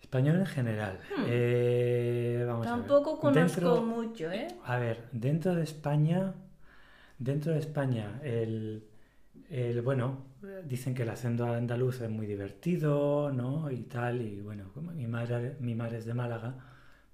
Español 0.01 0.37
en 0.37 0.45
general. 0.45 0.99
Eh, 1.27 2.43
vamos 2.47 2.67
a 2.67 2.71
ver. 2.71 2.79
Hmm. 2.79 2.87
Tampoco 2.87 3.19
conozco 3.19 3.61
Dentro- 3.61 3.81
mucho, 3.81 4.31
¿eh? 4.31 4.47
A 4.65 4.77
ver, 4.77 5.05
dentro 5.11 5.55
de 5.55 5.63
España, 5.63 6.33
dentro 7.17 7.53
de 7.53 7.59
España, 7.59 8.19
el, 8.23 8.83
el- 9.49 9.81
bueno, 9.81 10.25
dicen 10.65 10.93
que 10.95 11.03
el 11.03 11.09
acento 11.09 11.45
andaluz 11.45 12.01
es 12.01 12.09
muy 12.09 12.25
divertido, 12.27 13.31
¿no? 13.31 13.69
Y 13.71 13.83
tal, 13.83 14.21
y 14.21 14.41
bueno, 14.41 14.71
como 14.73 14.91
mi 14.91 15.07
madre, 15.07 15.55
mi 15.59 15.75
madre 15.75 15.97
es 15.99 16.05
de 16.05 16.13
Málaga, 16.13 16.55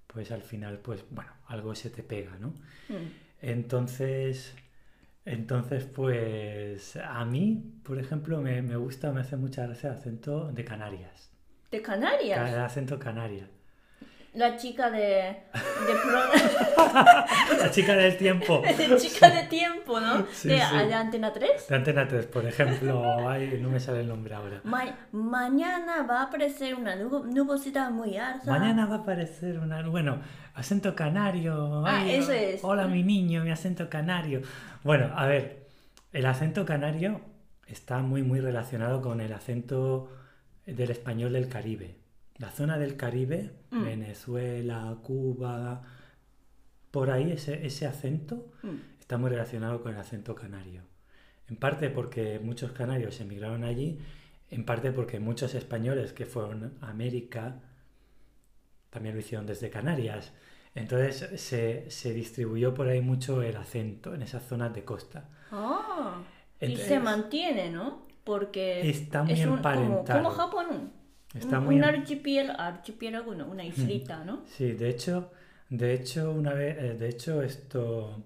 pues 0.08 0.32
al 0.32 0.42
final, 0.42 0.80
pues 0.80 1.06
bueno, 1.10 1.32
algo 1.48 1.74
se 1.76 1.90
te 1.90 2.04
pega, 2.04 2.38
¿no? 2.40 2.50
Mm. 2.90 3.08
Entonces, 3.42 4.56
entonces, 5.26 5.86
pues 5.86 6.96
a 6.98 7.26
mí, 7.26 7.80
por 7.84 7.98
ejemplo, 8.00 8.42
me, 8.42 8.62
me 8.62 8.76
gusta, 8.76 9.12
me 9.12 9.22
hace 9.22 9.38
mucha 9.38 9.66
gracia 9.66 9.90
el 9.92 9.96
acento 9.98 10.52
de 10.52 10.64
Canarias, 10.66 11.32
De 11.72 11.82
Canarias. 11.82 12.52
el 12.54 12.60
acento 12.60 12.98
canaria. 13.00 13.48
La 14.34 14.56
chica 14.56 14.90
de. 14.90 14.98
de 15.54 15.94
pro- 16.04 16.94
La 17.62 17.70
chica 17.70 17.96
del 17.96 18.18
tiempo. 18.18 18.62
de 18.78 18.96
chica 18.98 19.30
de 19.30 19.44
tiempo, 19.48 20.00
¿no? 20.00 20.26
Sí, 20.32 20.48
de, 20.48 20.62
sí. 20.62 20.78
de 20.88 20.94
Antena 20.94 21.34
3. 21.34 21.68
De 21.68 21.76
Antena 21.76 22.08
3, 22.08 22.26
por 22.28 22.46
ejemplo, 22.46 23.28
ay, 23.30 23.60
no 23.62 23.70
me 23.70 23.80
sale 23.80 24.00
el 24.02 24.08
nombre 24.08 24.34
ahora. 24.34 24.62
Ma- 24.64 24.96
mañana 25.12 26.04
va 26.04 26.22
a 26.22 26.24
aparecer 26.24 26.76
una 26.76 26.96
nubo- 26.96 27.26
nubosidad 27.26 27.92
muy 27.92 28.18
alta. 28.18 28.50
Mañana 28.50 28.86
va 28.86 28.96
a 28.96 29.00
aparecer 29.00 29.60
una... 29.60 29.86
Bueno, 29.90 30.22
acento 30.54 30.96
canario. 30.96 31.86
Ah, 31.86 31.98
ay, 32.00 32.16
eso 32.16 32.32
es. 32.32 32.62
Hola, 32.64 32.88
mi 32.88 33.04
niño, 33.04 33.44
mi 33.44 33.52
acento 33.52 33.90
canario. 33.90 34.42
Bueno, 34.84 35.12
a 35.16 35.26
ver, 35.26 35.68
el 36.14 36.26
acento 36.26 36.66
canario 36.66 37.20
está 37.68 37.98
muy, 38.00 38.24
muy 38.24 38.40
relacionado 38.40 39.02
con 39.02 39.20
el 39.20 39.34
acento 39.34 40.10
del 40.66 40.90
español 40.92 41.34
del 41.34 41.50
Caribe. 41.50 41.96
La 42.42 42.50
zona 42.52 42.78
del 42.78 42.98
Caribe, 42.98 43.52
Mm. 43.72 43.84
Venezuela, 43.86 44.98
Cuba, 45.04 45.82
por 46.92 47.10
ahí 47.12 47.32
ese, 47.32 47.66
ese 47.66 47.86
acento 47.88 48.52
Mm. 48.64 48.76
está 49.00 49.18
muy 49.18 49.30
relacionado 49.30 49.82
con 49.82 49.94
el 49.94 50.00
acento 50.00 50.34
canario. 50.36 50.82
En 51.48 51.56
parte 51.58 51.90
porque 51.90 52.40
muchos 52.40 52.72
canarios 52.72 53.20
emigraron 53.22 53.64
allí, 53.64 54.00
en 54.50 54.66
parte 54.66 54.92
porque 54.92 55.20
muchos 55.20 55.54
españoles 55.56 56.14
que 56.14 56.26
fueron 56.26 56.78
a 56.82 56.90
América 56.90 57.60
también 58.90 59.16
lo 59.16 59.22
hicieron 59.22 59.46
desde 59.46 59.70
Canarias. 59.70 60.34
Entonces 60.76 61.40
se, 61.42 61.90
se 61.92 62.14
distribuyó 62.14 62.74
por 62.74 62.88
ahí 62.88 63.02
mucho 63.02 63.42
el 63.42 63.56
acento 63.58 64.14
en 64.16 64.22
esas 64.22 64.44
zonas 64.44 64.74
de 64.74 64.84
costa. 64.84 65.30
Ah, 65.52 66.22
y 66.60 66.76
se 66.78 67.00
mantiene, 67.00 67.70
¿no? 67.70 68.08
Porque 68.24 68.90
Está 68.90 69.24
muy 69.24 69.34
es 69.34 69.40
un, 69.40 69.46
como, 69.46 69.56
emparentado. 69.58 70.20
como 70.24 70.30
Japón. 70.36 70.92
Está 71.34 71.60
un, 71.60 71.66
muy 71.66 71.76
un 71.78 71.84
em- 71.84 71.90
archipiélago, 71.90 72.60
archipiélago, 72.60 73.36
no, 73.36 73.48
una 73.48 73.64
islita, 73.64 74.24
¿no? 74.26 74.44
Sí, 74.48 74.74
de 74.74 74.90
hecho, 74.90 75.32
de 75.70 75.94
hecho, 75.94 76.32
una 76.32 76.54
vez, 76.54 76.78
eh, 76.78 76.94
de 76.96 77.10
hecho, 77.10 77.42
esto, 77.42 78.24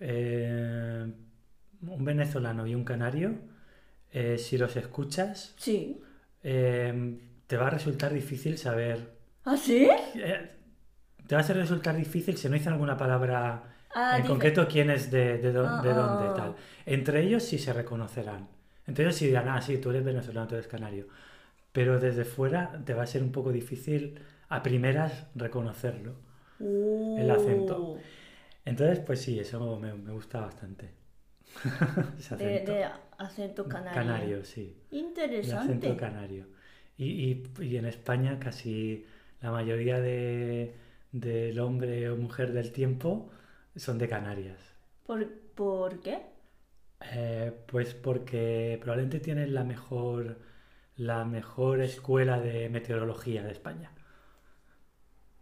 eh, 0.00 1.06
un 1.82 2.04
venezolano 2.04 2.66
y 2.66 2.74
un 2.74 2.84
canario, 2.84 3.34
eh, 4.12 4.38
si 4.38 4.58
los 4.58 4.76
escuchas, 4.76 5.54
Sí. 5.58 6.00
eh, 6.42 7.18
te 7.46 7.56
va 7.56 7.66
a 7.66 7.70
resultar 7.70 8.12
difícil 8.12 8.58
saber. 8.58 9.14
¿Ah, 9.44 9.56
sí? 9.56 9.88
te 11.26 11.34
va 11.34 11.40
a 11.40 11.44
resultar 11.52 11.96
difícil 11.96 12.36
si 12.36 12.48
no 12.48 12.54
dicen 12.54 12.72
alguna 12.72 12.96
palabra 12.96 13.64
Ah, 13.94 14.18
en 14.18 14.26
concreto 14.26 14.66
quién 14.68 14.90
es 14.90 15.10
de, 15.10 15.38
de, 15.38 15.52
dó- 15.52 15.66
Ah, 15.68 15.82
de 15.82 15.94
dónde, 15.94 16.26
ah. 16.28 16.34
tal. 16.34 16.56
Entre 16.84 17.22
ellos 17.22 17.42
sí 17.42 17.58
se 17.58 17.72
reconocerán. 17.72 18.46
Entre 18.86 19.04
ellos 19.04 19.16
sí 19.16 19.26
dirán, 19.26 19.48
ah, 19.48 19.60
sí, 19.60 19.78
tú 19.78 19.90
eres 19.90 20.04
venezolano, 20.04 20.46
tú 20.46 20.54
eres 20.54 20.66
canario. 20.68 21.08
Pero 21.76 21.92
desde 22.00 22.24
fuera 22.24 22.62
te 22.86 22.94
va 22.94 23.02
a 23.04 23.06
ser 23.14 23.22
un 23.22 23.32
poco 23.32 23.52
difícil 23.52 24.00
a 24.48 24.62
primeras 24.62 25.12
reconocerlo. 25.34 26.14
el 27.14 27.30
acento. 27.30 27.74
Uh, 27.78 27.98
Entonces, 28.64 29.00
pues 29.00 29.20
sí, 29.22 29.38
eso 29.38 29.78
me, 29.78 29.94
me 29.94 30.12
gusta 30.12 30.40
bastante. 30.40 30.94
Ese 32.18 32.34
De, 32.36 32.44
acento. 32.56 32.72
de 32.72 32.84
acento 33.18 33.68
canario. 33.68 33.94
Canario, 33.94 34.44
sí. 34.44 34.76
El 34.90 34.98
Interesante. 34.98 35.54
acento 35.54 35.96
canario. 35.96 36.46
Y, 36.96 37.06
y- 37.32 37.44
y 37.64 37.76
en 37.76 37.86
España 37.86 38.38
casi 38.40 39.06
la 39.40 39.50
mayoría 39.52 40.00
de, 40.00 40.74
del 41.12 41.58
hombre 41.60 42.08
o 42.10 42.16
mujer 42.16 42.52
del 42.52 42.72
tiempo 42.72 43.30
son 43.76 43.98
de 43.98 44.08
Canarias. 44.08 44.60
¿Por, 45.06 45.26
¿Por 45.54 46.00
qué? 46.02 46.16
Eh, 47.00 47.52
pues 47.66 47.94
porque 47.94 48.78
probablemente 48.80 49.20
tienen 49.20 49.54
la 49.54 49.64
mejor, 49.64 50.38
la 50.96 51.24
mejor 51.24 51.80
escuela 51.80 52.40
de 52.40 52.68
meteorología 52.70 53.42
de 53.44 53.52
España. 53.52 53.92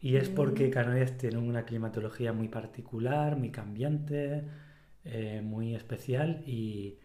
Y 0.01 0.17
es 0.17 0.29
porque. 0.29 0.71
Canarias 0.71 1.17
tiene 1.17 1.39
una 1.39 1.65
climatología 1.65 2.33
muy 2.33 2.49
particular, 2.49 3.37
muy 3.37 3.51
cambiante, 3.51 4.45
eh, 5.05 5.41
muy 5.43 5.75
especial 5.75 6.43
y, 6.47 6.99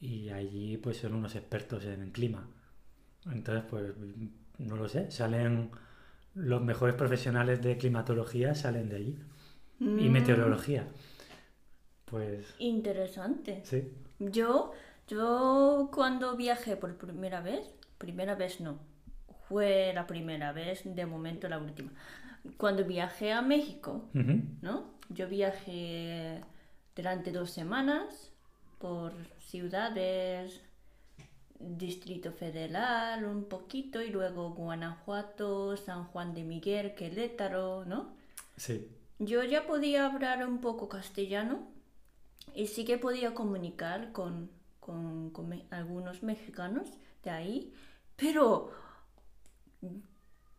y 0.00 0.30
allí 0.30 0.76
pues 0.78 0.98
son 0.98 1.14
unos 1.14 1.36
expertos 1.36 1.84
en 1.86 2.02
el 2.02 2.12
clima. 2.12 2.48
Entonces 3.32 3.64
pues 3.70 3.94
no 4.58 4.76
lo 4.76 4.88
sé, 4.88 5.10
salen 5.10 5.70
los 6.34 6.62
mejores 6.62 6.94
profesionales 6.96 7.62
de 7.62 7.78
climatología 7.78 8.54
salen 8.54 8.88
de 8.90 8.96
allí 8.96 9.18
y 9.96 10.08
Mm, 10.08 10.10
meteorología. 10.10 10.88
Pues 12.04 12.46
Interesante. 12.58 13.54
sí. 13.62 13.92
Yo, 14.18 14.72
yo 15.08 15.90
cuando 15.92 16.36
viajé 16.36 16.76
por 16.76 16.96
primera 16.96 17.40
vez, 17.40 17.74
primera 18.00 18.34
vez 18.34 18.60
no, 18.60 18.78
fue 19.48 19.92
la 19.94 20.06
primera 20.08 20.52
vez, 20.52 20.82
de 20.84 21.06
momento 21.06 21.48
la 21.48 21.58
última. 21.58 21.92
Cuando 22.56 22.84
viajé 22.84 23.32
a 23.32 23.42
México. 23.42 24.08
¿no? 24.62 24.94
Yo 25.10 25.28
viajé 25.28 26.40
durante 26.96 27.30
dos 27.32 27.50
semanas 27.50 28.32
por 28.78 29.12
ciudades, 29.38 30.60
Distrito 31.58 32.32
Federal 32.32 33.24
un 33.26 33.44
poquito 33.44 34.00
y 34.00 34.08
luego 34.10 34.54
Guanajuato, 34.54 35.76
San 35.76 36.04
Juan 36.06 36.32
de 36.32 36.42
Miguel, 36.44 36.94
Querétaro, 36.94 37.84
¿no? 37.84 38.14
Sí. 38.56 38.88
Yo 39.18 39.44
ya 39.44 39.66
podía 39.66 40.06
hablar 40.06 40.46
un 40.48 40.60
poco 40.62 40.88
castellano 40.88 41.68
y 42.54 42.68
sí 42.68 42.86
que 42.86 42.96
podía 42.96 43.34
comunicar 43.34 44.12
con, 44.12 44.50
con- 44.80 45.28
con 45.30 45.48
me- 45.50 45.66
algunos 45.70 46.22
mexicanos 46.22 46.88
de 47.22 47.30
ahí, 47.30 47.74
pero 48.20 48.70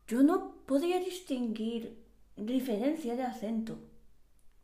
yo 0.07 0.23
no 0.23 0.55
podía 0.65 0.99
distinguir 0.99 2.03
diferencia 2.35 3.15
de 3.15 3.23
acento. 3.23 3.77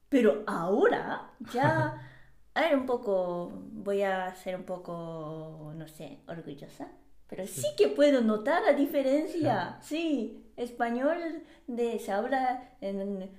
Pero 0.09 0.43
ahora 0.47 1.31
ya 1.53 2.01
era 2.55 2.75
un 2.77 2.85
poco, 2.85 3.51
voy 3.71 4.01
a 4.03 4.33
ser 4.35 4.55
un 4.55 4.63
poco, 4.63 5.73
no 5.75 5.87
sé, 5.87 6.19
orgullosa, 6.27 6.87
pero 7.27 7.45
sí 7.45 7.67
que 7.77 7.89
puedo 7.89 8.21
notar 8.21 8.63
la 8.63 8.73
diferencia. 8.73 9.77
Sí, 9.81 10.45
español 10.55 11.43
de, 11.67 11.99
se 11.99 12.11
habla 12.11 12.71
en 12.81 13.29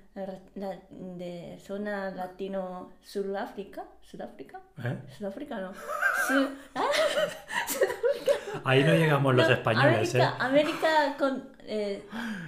la- 0.54 0.78
de 0.90 1.58
zona 1.58 2.10
latino 2.10 2.90
Sudáfrica, 3.02 3.84
Sudáfrica, 4.02 4.60
¿Eh? 4.84 4.98
Sudáfrica 5.16 5.58
no, 5.60 5.72
ah, 6.74 6.86
Ahí 8.64 8.84
no 8.84 8.94
llegamos 8.94 9.34
los 9.34 9.46
no, 9.48 9.54
españoles, 9.54 10.14
América, 10.14 10.28
¿eh? 10.30 10.36
América 10.40 11.16
con 11.18 11.48
eh, 11.66 12.04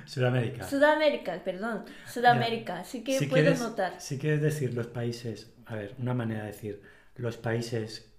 Sudamérica. 0.07 0.65
Sudamérica, 0.69 1.41
perdón, 1.45 1.85
Sudamérica, 2.07 2.85
sí 2.85 3.03
que 3.05 3.19
si 3.19 3.27
puedo 3.27 3.43
quieres, 3.43 3.61
notar. 3.61 3.95
Si 3.99 4.19
quieres 4.19 4.41
decir 4.41 4.75
los 4.75 4.87
países, 4.87 5.53
a 5.67 5.75
ver, 5.75 5.95
una 5.99 6.15
manera 6.15 6.41
de 6.43 6.47
decir 6.49 6.83
los 7.17 7.37
países 7.37 8.13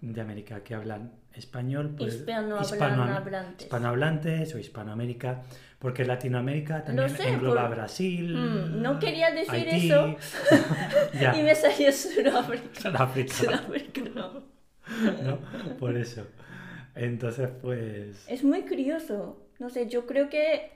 de 0.00 0.20
América 0.20 0.62
que 0.62 0.74
hablan 0.74 1.12
español, 1.32 1.94
pues 1.96 2.14
Hispanohablantes. 2.16 3.62
hispanohablantes 3.66 4.54
o 4.54 4.58
Hispanoamérica, 4.58 5.42
porque 5.78 6.04
Latinoamérica 6.04 6.84
también 6.84 7.10
sé, 7.10 7.28
engloba 7.28 7.66
por- 7.66 7.76
Brasil, 7.76 8.34
Mm, 8.36 8.82
no 8.82 8.98
quería 8.98 9.30
decir 9.30 9.50
Haití, 9.52 9.86
eso. 9.90 10.16
Y 11.38 11.42
me 11.42 11.54
salió 11.54 11.92
Sudáfrica. 11.92 12.80
Sudáfrica, 12.80 13.34
Sudáfrica 13.34 14.00
no. 14.14 14.42
¿no? 15.22 15.38
Por 15.78 15.96
eso. 15.96 16.26
Entonces, 16.96 17.48
pues... 17.62 18.24
Es 18.28 18.42
muy 18.42 18.62
curioso. 18.62 19.36
No 19.58 19.70
sé, 19.70 19.88
yo 19.88 20.06
creo 20.06 20.28
que. 20.28 20.70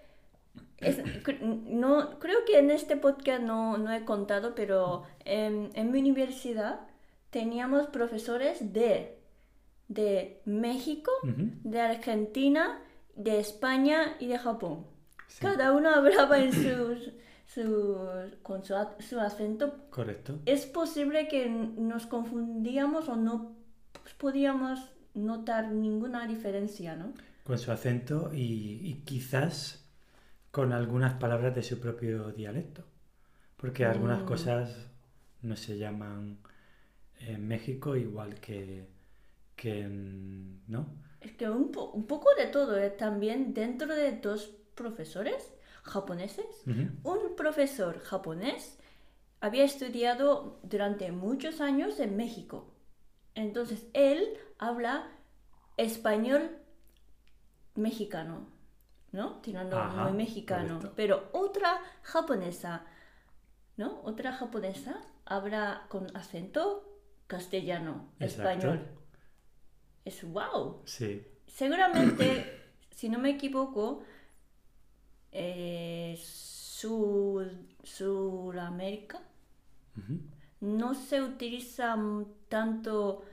es- 0.78 0.98
no, 1.42 2.18
creo 2.18 2.44
que 2.46 2.58
en 2.58 2.70
este 2.70 2.96
podcast 2.96 3.42
no, 3.42 3.76
no 3.78 3.92
he 3.92 4.04
contado, 4.04 4.54
pero 4.54 5.02
en, 5.24 5.70
en 5.74 5.90
mi 5.90 5.98
universidad 6.00 6.80
teníamos 7.30 7.86
profesores 7.88 8.72
de, 8.72 9.18
de 9.88 10.40
México, 10.44 11.10
de 11.24 11.80
Argentina, 11.80 12.82
de 13.14 13.38
España 13.38 14.16
y 14.18 14.26
de 14.26 14.38
Japón. 14.38 14.86
sí, 15.28 15.40
Cada 15.42 15.72
uno 15.72 15.90
hablaba 15.90 16.38
en 16.38 16.52
sus, 16.52 17.12
sus- 17.46 18.36
con 18.42 18.64
su, 18.64 18.74
su 19.00 19.20
acento. 19.20 19.86
correcto. 19.90 20.38
Es 20.46 20.66
posible 20.66 21.28
que 21.28 21.48
nos 21.48 22.06
confundíamos 22.06 23.08
o 23.08 23.16
no 23.16 23.52
podíamos 24.18 24.80
notar 25.14 25.70
ninguna 25.72 26.26
diferencia, 26.26 26.96
¿no? 26.96 27.12
Con 27.44 27.58
su 27.58 27.72
acento 27.72 28.30
y, 28.32 28.80
y 28.82 29.02
quizás 29.04 29.84
con 30.52 30.72
algunas 30.72 31.14
palabras 31.14 31.54
de 31.54 31.62
su 31.62 31.80
propio 31.80 32.32
dialecto. 32.32 32.84
Porque 33.56 33.84
algunas 33.86 34.22
Mm. 34.22 34.26
cosas 34.26 34.90
no 35.42 35.56
se 35.56 35.78
llaman 35.78 36.38
en 37.20 37.48
México 37.48 37.96
igual 37.96 38.40
que, 38.40 38.88
que 39.56 39.82
en... 39.82 40.62
¿No? 40.68 40.86
Es 41.20 41.32
que 41.32 41.48
un, 41.50 41.70
po- 41.72 41.90
un 41.92 42.06
poco 42.06 42.28
de 42.36 42.46
todo, 42.46 42.78
¿eh? 42.78 42.90
También 42.90 43.54
dentro 43.54 43.94
de 43.94 44.12
dos 44.12 44.50
profesores 44.74 45.52
japoneses, 45.82 46.68
un 47.02 47.36
profesor 47.36 47.98
japonés 48.00 48.78
había 49.40 49.64
estudiado 49.64 50.60
durante 50.62 51.12
muchos 51.12 51.60
años 51.60 52.00
en 52.00 52.16
México. 52.16 52.72
Entonces 53.40 53.86
él 53.94 54.38
habla 54.58 55.08
español 55.76 56.58
mexicano, 57.74 58.46
¿no? 59.12 59.40
Tirando 59.40 59.82
muy 59.82 60.12
mexicano. 60.12 60.74
correcto. 60.76 60.92
Pero 60.96 61.28
otra 61.32 61.80
japonesa, 62.02 62.84
¿no? 63.76 64.00
Otra 64.02 64.32
japonesa 64.32 65.00
habla 65.24 65.86
con 65.88 66.14
acento 66.16 66.86
castellano, 67.26 68.08
Exacto. 68.18 68.50
español. 68.50 68.88
Es 70.04 70.22
wow. 70.24 70.82
Sí. 70.84 71.26
Seguramente, 71.46 72.60
si 72.90 73.08
no 73.08 73.18
me 73.18 73.30
equivoco, 73.30 74.02
eh, 75.32 76.18
Sud- 76.22 77.66
Sudamérica 77.82 79.20
no 80.60 80.94
se 80.94 81.22
utiliza 81.22 81.96
tanto 82.50 83.24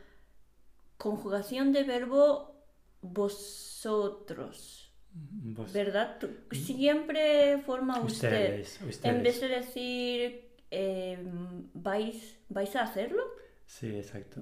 conjugación 0.97 1.73
de 1.73 1.83
verbo 1.83 2.55
vosotros, 3.01 4.89
Vos- 5.11 5.73
¿verdad? 5.73 6.17
Tú- 6.19 6.29
Siempre 6.51 7.57
forma 7.65 7.99
usted. 7.99 8.05
ustedes, 8.31 8.81
En 8.81 8.87
ustedes. 8.89 9.23
vez 9.23 9.41
de 9.41 9.47
decir 9.47 10.47
eh, 10.71 11.17
vais, 11.73 12.39
vais 12.49 12.75
a 12.75 12.81
hacerlo, 12.83 13.23
Sí, 13.65 13.87
exacto. 13.95 14.41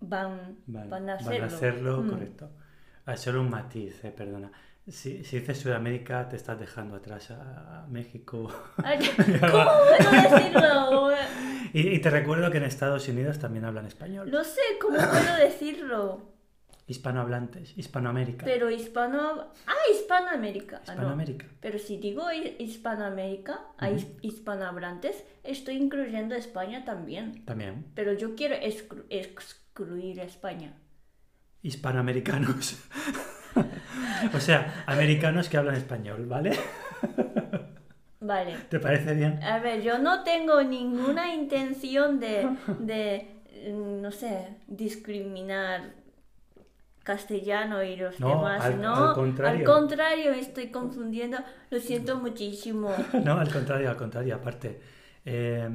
van, 0.00 0.58
Van, 0.66 0.90
van 0.90 1.10
a 1.10 1.14
van 1.16 1.20
hacerlo. 1.24 1.44
a 1.44 1.46
hacerlo, 1.46 2.02
Mm. 2.02 2.10
correcto. 2.10 2.50
Ah, 3.06 3.16
solo 3.16 3.40
un 3.42 3.50
matiz, 3.50 4.02
eh, 4.04 4.10
perdona. 4.10 4.50
Si, 4.88 5.24
si 5.24 5.40
dices 5.40 5.58
Sudamérica, 5.58 6.28
te 6.28 6.36
estás 6.36 6.58
dejando 6.60 6.96
atrás 6.96 7.30
a, 7.32 7.86
México. 7.88 8.48
¿Cómo 8.76 9.64
puedo 9.98 10.10
decirlo? 10.12 11.10
Y, 11.72 11.88
y 11.94 11.98
te 12.00 12.08
recuerdo 12.10 12.50
que 12.50 12.58
en 12.58 12.64
Estados 12.64 13.08
Unidos 13.08 13.38
también 13.40 13.64
hablan 13.64 13.86
español. 13.86 14.30
No 14.30 14.44
sé 14.44 14.60
cómo 14.80 14.96
puedo 14.96 15.36
decirlo, 15.40 16.22
Hispanohablantes, 16.88 17.76
Hispanoamérica. 17.76 18.44
pero 18.46 18.70
hispano... 18.70 19.48
Ah, 19.66 19.72
Hispanoamérica. 19.92 20.76
Ah, 20.82 20.82
no. 20.86 20.92
Hispanoamérica. 20.92 21.46
Pero 21.60 21.78
si 21.80 21.96
digo 21.96 22.30
hi- 22.30 22.54
Hispanoamérica, 22.60 23.60
a 23.78 23.90
his- 23.90 24.06
hispanohablantes, 24.22 25.24
estoy 25.42 25.76
incluyendo 25.78 26.36
España 26.36 26.84
también. 26.84 27.44
También. 27.44 27.86
Pero 27.96 28.12
yo 28.12 28.36
quiero 28.36 28.54
exclu- 28.54 29.04
excluir 29.10 30.20
España. 30.20 30.74
Hispanoamericanos. 31.62 32.76
O 34.34 34.40
sea, 34.40 34.84
americanos 34.86 35.48
que 35.48 35.56
hablan 35.58 35.74
español, 35.74 36.26
¿vale? 36.26 36.52
Vale. 38.20 38.56
¿Te 38.70 38.80
parece 38.80 39.14
bien? 39.14 39.42
A 39.42 39.58
ver, 39.58 39.82
yo 39.82 39.98
no 39.98 40.22
tengo 40.24 40.62
ninguna 40.62 41.34
intención 41.34 42.18
de, 42.18 42.48
de 42.80 43.28
mm, 43.70 44.00
no 44.00 44.10
sé, 44.10 44.56
discriminar 44.66 45.92
castellano 47.04 47.82
y 47.84 47.96
los 47.96 48.18
No, 48.18 48.28
demás, 48.30 48.64
al- 48.64 48.80
¿no? 48.80 49.10
al 49.10 49.14
contrario. 49.14 49.58
Al 49.58 49.64
contrario, 49.64 50.32
estoy 50.32 50.70
confundiendo. 50.70 51.38
Lo 51.70 51.78
siento 51.78 52.16
muchísimo. 52.18 52.90
No, 53.24 53.38
al 53.38 53.52
contrario, 53.52 53.90
al 53.90 53.96
contrario, 53.96 54.34
aparte. 54.34 54.80
eh, 55.24 55.68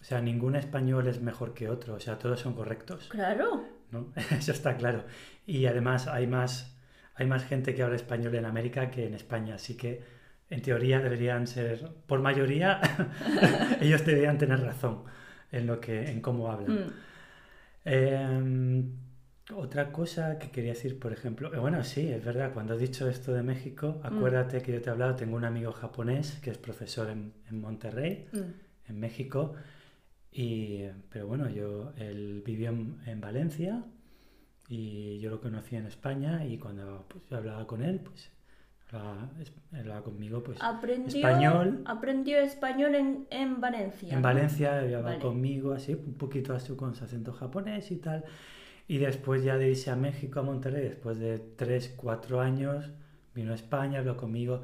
o 0.00 0.04
sea, 0.04 0.20
ningún 0.20 0.56
español 0.56 1.06
es 1.06 1.20
mejor 1.22 1.54
que 1.54 1.68
otro, 1.68 1.94
o 1.94 2.00
sea, 2.00 2.18
todos 2.18 2.40
son 2.40 2.54
correctos, 2.54 3.06
Claro. 3.08 3.62
¿no? 3.92 4.08
Eso 4.36 4.50
está 4.50 4.76
claro. 4.76 5.04
Y 5.46 5.66
además 5.66 6.08
hay 6.08 6.26
más, 6.26 6.76
hay 7.14 7.26
más 7.26 7.44
gente 7.44 7.74
que 7.74 7.82
habla 7.82 7.96
español 7.96 8.34
en 8.34 8.44
América 8.44 8.90
que 8.90 9.06
en 9.06 9.14
España, 9.14 9.54
así 9.56 9.76
que 9.76 10.00
en 10.50 10.60
teoría 10.62 11.00
deberían 11.00 11.46
ser, 11.46 11.88
por 12.06 12.20
mayoría, 12.20 12.80
ellos 13.80 14.04
deberían 14.04 14.38
tener 14.38 14.60
razón 14.60 15.04
en 15.50 15.66
lo 15.66 15.80
que, 15.80 16.10
en 16.10 16.20
cómo 16.20 16.50
hablan. 16.50 16.72
Mm. 16.86 16.92
Eh, 17.84 18.84
otra 19.54 19.90
cosa 19.92 20.38
que 20.38 20.50
quería 20.50 20.72
decir, 20.72 20.98
por 20.98 21.12
ejemplo, 21.12 21.52
eh, 21.52 21.58
bueno, 21.58 21.82
sí, 21.84 22.08
es 22.08 22.24
verdad, 22.24 22.52
cuando 22.54 22.74
has 22.74 22.80
dicho 22.80 23.08
esto 23.08 23.32
de 23.34 23.42
México, 23.42 24.00
acuérdate 24.02 24.62
que 24.62 24.72
yo 24.72 24.80
te 24.80 24.88
he 24.88 24.92
hablado, 24.92 25.16
tengo 25.16 25.36
un 25.36 25.44
amigo 25.44 25.72
japonés 25.72 26.38
que 26.42 26.50
es 26.50 26.58
profesor 26.58 27.10
en, 27.10 27.32
en 27.50 27.60
Monterrey, 27.60 28.28
Mm. 28.32 28.90
en 28.90 29.00
México, 29.00 29.54
y, 30.30 30.84
pero 31.10 31.26
bueno, 31.26 31.48
yo, 31.50 31.92
él 31.98 32.42
vivió 32.44 32.70
en, 32.70 32.98
en 33.06 33.20
Valencia 33.20 33.84
y 34.72 35.18
yo 35.18 35.28
lo 35.28 35.38
conocí 35.38 35.76
en 35.76 35.84
España 35.84 36.46
y 36.46 36.56
cuando 36.56 37.04
pues, 37.06 37.30
hablaba 37.30 37.66
con 37.66 37.82
él, 37.82 38.00
pues 38.00 38.30
hablaba, 38.90 39.28
hablaba 39.70 40.02
conmigo, 40.02 40.42
pues 40.42 40.56
Aprendió 40.62 41.28
español. 41.28 41.82
aprendió 41.84 42.38
español 42.38 42.94
en, 42.94 43.26
en 43.28 43.60
Valencia. 43.60 44.14
En. 44.14 44.22
Valencia 44.22 44.78
hablaba 44.78 45.10
Vale. 45.10 45.18
conmigo 45.18 45.74
así, 45.74 45.92
un 45.92 46.14
poquito 46.14 46.54
así 46.54 46.74
con 46.74 46.94
su 46.94 47.04
acento 47.04 47.34
japonés 47.34 47.90
y 47.90 47.96
tal. 47.96 48.24
Y 48.88 48.96
después 48.96 49.44
ya 49.44 49.58
de 49.58 49.68
irse 49.68 49.90
a 49.90 49.96
México, 49.96 50.40
a 50.40 50.42
Monterrey, 50.42 50.84
después 50.88 51.18
de 51.18 51.38
3, 51.38 51.92
4 51.94 52.40
años, 52.40 52.88
vino 53.34 53.52
a 53.52 53.54
España, 53.54 53.98
habló 53.98 54.16
conmigo 54.16 54.62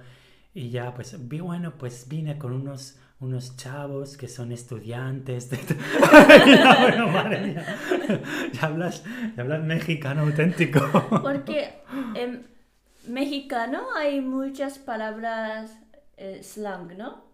y 0.55 0.71
ya 0.71 0.95
pues, 0.95 1.19
bueno, 1.29 1.75
pues 1.77 2.09
vine 2.09 2.39
con 2.39 2.53
unos, 2.55 2.99
unos 3.21 3.57
chavos 3.57 4.17
que 4.17 4.29
son 4.29 4.53
estudiantes. 4.53 5.51
De... 5.51 5.57
ya, 6.47 6.79
bueno, 6.81 7.09
madre 7.09 7.41
mía, 7.41 7.67
ya 8.53 8.67
hablas, 8.67 9.03
ya 9.37 9.43
hablas 9.43 9.65
mexicano 9.65 10.23
auténtico. 10.23 10.81
Porque 11.23 11.75
en 12.15 12.47
mexicano 13.09 13.87
hay 13.97 14.21
muchas 14.21 14.79
palabras 14.79 15.79
eh, 16.17 16.41
slang, 16.43 16.97
¿no? 16.97 17.25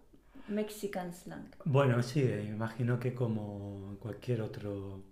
Mexican 0.47 1.13
slang. 1.13 1.49
Bueno, 1.65 2.01
sí, 2.03 2.21
me 2.23 2.43
imagino 2.45 2.99
que 2.99 3.13
como 3.13 3.89
en 3.91 3.97
cualquier 3.97 4.41
otro, 4.41 5.03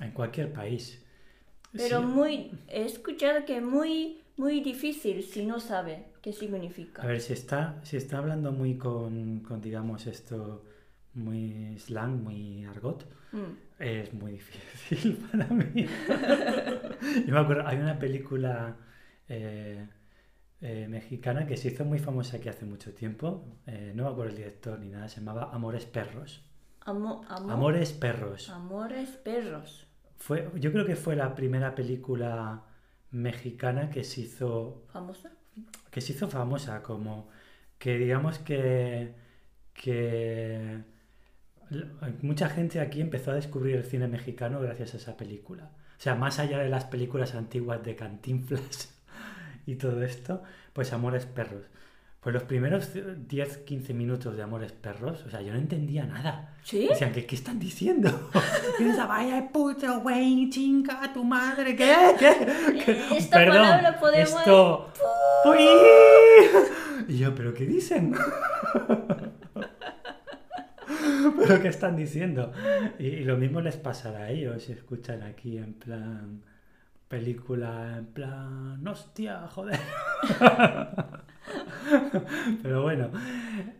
en 0.00 0.10
cualquier 0.12 0.52
país. 0.52 1.02
Pero 1.72 2.00
Sí. 2.00 2.06
muy, 2.06 2.50
he 2.68 2.84
escuchado 2.84 3.44
que 3.44 3.60
muy, 3.60 4.22
muy 4.38 4.60
difícil 4.60 5.22
si 5.22 5.44
no 5.44 5.60
sabe 5.60 6.06
qué 6.22 6.32
significa. 6.32 7.02
A 7.02 7.06
ver, 7.06 7.20
si 7.20 7.32
está, 7.32 7.80
si 7.82 7.96
está 7.96 8.18
hablando 8.18 8.52
muy 8.52 8.76
con, 8.78 9.40
con, 9.40 9.60
digamos, 9.60 10.06
esto, 10.06 10.64
muy 11.14 11.76
slang, 11.78 12.22
muy 12.22 12.64
argot, 12.64 13.04
Mm. 13.30 13.58
es 13.78 14.14
muy 14.14 14.32
difícil 14.32 15.18
para 15.30 15.46
mí. 15.48 15.84
Yo 17.26 17.34
me 17.34 17.38
acuerdo, 17.40 17.66
hay 17.66 17.76
una 17.76 17.98
película 17.98 18.76
eh, 19.28 19.86
eh, 20.62 20.86
mexicana 20.88 21.46
que 21.46 21.56
se 21.58 21.68
hizo 21.68 21.84
muy 21.84 21.98
famosa 21.98 22.38
aquí 22.38 22.48
hace 22.48 22.64
mucho 22.64 22.94
tiempo, 22.94 23.44
eh, 23.66 23.92
no 23.94 24.04
me 24.04 24.10
acuerdo 24.10 24.30
el 24.30 24.36
director 24.38 24.78
ni 24.78 24.88
nada, 24.88 25.08
se 25.08 25.20
llamaba 25.20 25.50
Amores 25.52 25.84
Perros. 25.84 26.42
Amo- 26.86 27.22
amo- 27.28 27.50
Amores 27.52 27.92
Perros. 27.92 28.48
Amores 28.48 29.10
perros. 29.10 29.86
Fue, 30.16 30.50
yo 30.54 30.72
creo 30.72 30.86
que 30.86 30.96
fue 30.96 31.14
la 31.14 31.34
primera 31.34 31.74
película 31.74 32.62
mexicana 33.10 33.90
que 33.90 34.04
se 34.04 34.22
hizo 34.22 34.84
¿Famosa? 34.92 35.30
que 35.90 36.00
se 36.00 36.12
hizo 36.12 36.28
famosa, 36.28 36.82
como 36.82 37.28
que 37.78 37.96
digamos 37.98 38.38
que, 38.38 39.14
que 39.74 40.82
mucha 42.22 42.48
gente 42.48 42.80
aquí 42.80 43.00
empezó 43.00 43.30
a 43.30 43.34
descubrir 43.34 43.76
el 43.76 43.84
cine 43.84 44.08
mexicano 44.08 44.60
gracias 44.60 44.94
a 44.94 44.96
esa 44.98 45.16
película. 45.16 45.70
O 45.98 46.00
sea, 46.00 46.14
más 46.14 46.38
allá 46.38 46.58
de 46.58 46.68
las 46.68 46.84
películas 46.84 47.34
antiguas 47.34 47.82
de 47.84 47.96
Cantinflas 47.96 48.94
y 49.66 49.76
todo 49.76 50.02
esto, 50.02 50.42
pues 50.72 50.92
Amores 50.92 51.26
Perros. 51.26 51.64
Pues 52.28 52.34
los 52.34 52.42
primeros 52.42 52.94
10-15 52.94 53.94
minutos 53.94 54.36
de 54.36 54.42
Amores 54.42 54.72
Perros, 54.72 55.24
o 55.26 55.30
sea, 55.30 55.40
yo 55.40 55.50
no 55.50 55.58
entendía 55.58 56.04
nada. 56.04 56.52
¿Sí? 56.62 56.86
Decían, 56.86 57.10
¿qué, 57.10 57.24
qué 57.24 57.34
están 57.34 57.58
diciendo? 57.58 58.28
¿Qué 58.76 58.90
es 58.90 58.98
vaya 58.98 59.36
de 59.36 59.48
puto, 59.48 60.00
güey, 60.00 60.50
chinga, 60.50 61.10
tu 61.14 61.24
madre? 61.24 61.74
¿Qué? 61.74 61.90
¿Qué? 62.18 62.82
¿Qué? 62.84 63.16
Esta 63.16 63.46
palabra 63.46 63.98
podemos- 63.98 64.40
Esto... 64.40 64.92
¡Uy! 65.46 65.56
Y 67.08 67.16
yo, 67.16 67.34
¿pero 67.34 67.54
qué 67.54 67.64
dicen? 67.64 68.14
¿Pero 71.38 71.62
qué 71.62 71.68
están 71.68 71.96
diciendo? 71.96 72.52
Y, 72.98 73.06
y 73.06 73.24
lo 73.24 73.38
mismo 73.38 73.62
les 73.62 73.78
pasará 73.78 74.24
a 74.24 74.30
ellos 74.30 74.62
si 74.64 74.72
escuchan 74.72 75.22
aquí 75.22 75.56
en 75.56 75.72
plan... 75.72 76.42
Película 77.08 77.94
en 77.96 78.04
plan... 78.04 78.86
¡Hostia, 78.86 79.48
joder! 79.48 79.80
Pero 82.62 82.82
bueno, 82.82 83.10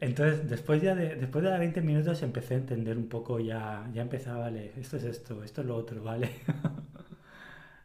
entonces 0.00 0.48
después 0.48 0.82
ya 0.82 0.94
de, 0.94 1.16
después 1.16 1.44
de 1.44 1.58
20 1.58 1.80
minutos 1.82 2.22
empecé 2.22 2.54
a 2.54 2.58
entender 2.58 2.96
un 2.96 3.08
poco 3.08 3.40
ya, 3.40 3.88
ya 3.92 4.02
empezaba, 4.02 4.40
vale, 4.40 4.72
esto 4.78 4.96
es 4.96 5.04
esto, 5.04 5.42
esto 5.44 5.60
es 5.60 5.66
lo 5.66 5.76
otro, 5.76 6.02
¿vale? 6.02 6.30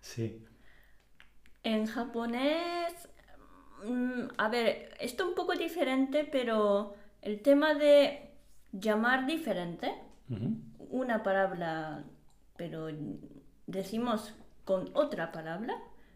Sí. 0.02 0.46
En 1.64 1.86
japonés, 1.86 3.08
mm, 3.86 4.24
a 4.38 4.50
ver, 4.50 4.94
esto 5.00 5.26
un 5.26 5.34
poco 5.34 5.54
diferente, 5.54 6.28
pero 6.30 6.94
el 7.22 7.42
tema 7.42 7.74
de 7.74 8.32
llamar 8.74 9.26
diferente, 9.26 9.94
una 10.90 11.24
palabra, 11.24 12.04
pero 12.58 12.90
decimos 13.66 14.34
con 14.66 14.90
otra 14.94 15.32
palabra. 15.32 15.74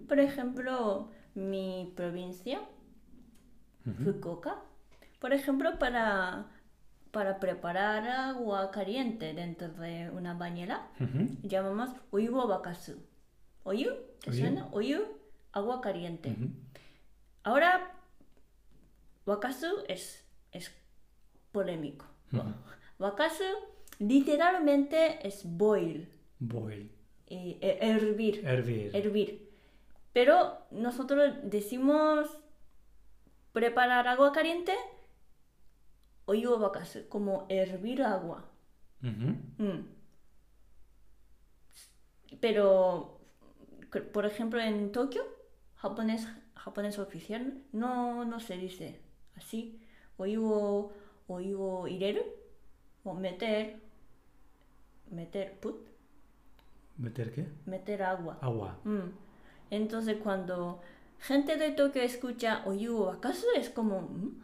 Por 0.08 0.20
ejemplo, 0.20 1.10
mi 1.34 1.94
provincia, 1.96 2.60
Fukuoka. 4.04 4.56
Por 5.20 5.34
ejemplo, 5.34 5.80
para, 5.80 6.46
para 7.12 7.40
preparar 7.40 8.08
agua 8.08 8.70
caliente 8.72 9.34
dentro 9.34 9.70
de 9.70 10.10
una 10.12 10.34
bañera, 10.34 10.88
llamamos 11.44 11.90
oyu 12.12 12.38
o 12.38 12.48
bakasu. 12.48 12.98
¿Oyu? 13.64 13.90
¿Te 14.24 14.34
suena? 14.34 14.68
Oyu, 14.72 15.00
agua 15.52 15.82
caliente. 15.82 16.36
Ahora, 17.44 17.92
wakasu 19.26 19.68
es, 19.88 20.26
es 20.52 20.72
polémico. 21.52 22.06
Wakasu 23.00 23.44
literalmente 24.00 25.26
es 25.28 25.44
boil, 25.46 26.10
Boil, 26.40 26.92
eh, 27.28 27.58
eh, 27.62 27.78
hervir, 27.82 28.46
hervir. 28.46 28.96
hervir. 28.96 29.50
Pero 30.14 30.60
nosotros 30.72 31.34
decimos 31.44 32.28
preparar 33.58 34.08
agua 34.08 34.32
caliente, 34.32 34.76
o 36.26 36.34
wakasu, 36.34 37.10
como 37.10 37.48
hervir 37.50 38.04
agua. 38.04 38.46
Mm. 39.02 39.82
Pero, 42.40 43.18
por 44.14 44.28
ejemplo, 44.28 44.60
en 44.60 44.92
Tokio, 44.92 45.24
japonés, 45.76 46.28
japonés 46.54 47.00
oficial, 47.00 47.64
no, 47.74 48.26
no 48.26 48.40
se 48.40 48.58
dice 48.58 49.02
así. 49.36 49.82
Oyu 50.18 50.46
o, 50.46 50.94
oyu 51.28 51.60
o 51.60 51.88
ireru, 51.88 52.24
o 53.04 53.16
meter, 53.16 53.80
meter, 55.10 55.60
put, 55.60 55.78
¿Meter 56.98 57.34
qué? 57.34 57.48
meter 57.66 58.04
agua. 58.04 58.38
Agua. 58.42 58.78
Mm. 58.84 59.10
Entonces, 59.72 60.18
cuando 60.22 60.80
gente 61.20 61.58
de 61.58 61.72
Tokio 61.72 62.02
escucha 62.02 62.62
oyu 62.66 63.10
acaso 63.10 63.46
es 63.56 63.70
como. 63.70 64.10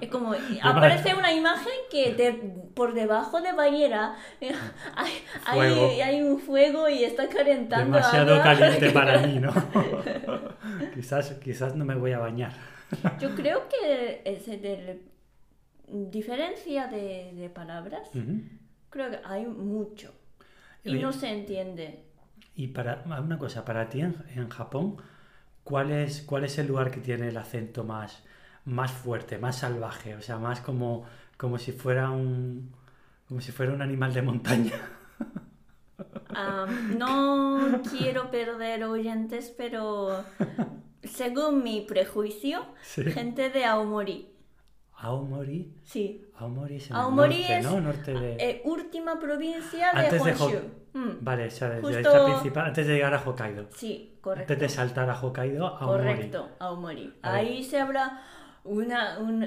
Es 0.00 0.08
como. 0.10 0.34
aparece 0.62 1.14
una 1.14 1.32
imagen 1.32 1.72
que 1.92 2.12
de- 2.14 2.32
por 2.74 2.92
debajo 2.92 3.40
de 3.40 3.52
bañera 3.52 4.16
eh, 4.40 4.52
hay, 4.96 5.12
hay, 5.46 6.00
hay 6.00 6.22
un 6.22 6.40
fuego 6.40 6.88
y 6.88 7.04
está 7.04 7.28
calentando 7.28 7.96
Demasiado 7.96 8.32
agua. 8.34 8.42
caliente 8.44 8.90
para 8.90 9.18
mí, 9.24 9.38
¿no? 9.38 9.52
quizás, 10.94 11.34
quizás 11.34 11.76
no 11.76 11.84
me 11.84 11.94
voy 11.94 12.10
a 12.12 12.18
bañar. 12.18 12.52
Yo 13.20 13.32
creo 13.36 13.68
que 13.68 14.22
es 14.24 14.46
de 14.46 15.02
diferencia 15.86 16.86
de, 16.88 17.32
de 17.34 17.48
palabras, 17.50 18.08
Ujú. 18.14 18.40
creo 18.90 19.10
que 19.10 19.20
hay 19.24 19.46
mucho. 19.46 20.12
Y 20.82 20.90
Oye. 20.94 21.02
no 21.02 21.12
se 21.12 21.28
entiende. 21.28 22.04
Y 22.56 22.68
para 22.68 23.04
una 23.06 23.38
cosa, 23.38 23.64
para 23.64 23.88
ti 23.88 24.00
en, 24.00 24.16
en 24.34 24.48
Japón, 24.48 24.96
¿cuál 25.64 25.90
es, 25.92 26.22
¿cuál 26.22 26.44
es 26.44 26.58
el 26.58 26.66
lugar 26.68 26.90
que 26.90 27.00
tiene 27.00 27.28
el 27.28 27.36
acento 27.36 27.84
más, 27.84 28.22
más 28.64 28.90
fuerte, 28.92 29.38
más 29.38 29.58
salvaje? 29.58 30.14
O 30.16 30.22
sea, 30.22 30.38
más 30.38 30.60
como, 30.60 31.04
como 31.36 31.58
si 31.58 31.72
fuera 31.72 32.10
un. 32.10 32.72
como 33.28 33.40
si 33.40 33.52
fuera 33.52 33.72
un 33.72 33.82
animal 33.82 34.12
de 34.14 34.22
montaña. 34.22 34.72
No 36.96 37.82
quiero 37.90 38.30
perder 38.30 38.84
oyentes, 38.84 39.52
pero 39.56 40.24
según 41.04 41.62
mi 41.62 41.82
prejuicio, 41.82 42.64
Sí. 42.82 43.04
gente 43.04 43.50
de 43.50 43.64
Aomori. 43.64 44.28
Aomori. 45.02 45.74
Sí. 45.84 46.26
Aomori 46.36 46.76
es 46.76 46.90
en 46.90 46.96
Aomori 46.96 47.38
norte, 47.38 47.58
es 47.58 47.64
¿no? 47.64 47.80
Norte 47.80 48.12
de. 48.14 48.36
eh, 48.38 48.62
última 48.64 49.18
provincia 49.18 49.92
de 49.92 49.98
Antes 50.00 50.20
Honshu. 50.22 50.58
Mm, 50.92 51.08
Vale, 51.24 51.46
esa 51.46 51.76
es 51.78 51.82
la 51.84 51.88
Justo- 51.88 52.24
principal, 52.26 52.66
antes 52.66 52.86
de 52.86 52.94
llegar 52.94 53.14
a 53.14 53.22
Hokkaido. 53.24 53.68
Sí, 53.74 54.18
correcto. 54.20 54.52
Antes 54.52 54.58
de 54.70 54.74
saltar 54.76 55.08
a 55.08 55.14
Hokkaido, 55.20 55.66
Aomori. 55.66 55.98
Correcto, 56.14 56.48
Aomori. 56.58 57.14
A 57.22 57.32
ver. 57.32 57.40
Ahí 57.40 57.62
se 57.64 57.78
habla 57.80 58.22
una, 58.64 59.18
un- 59.20 59.42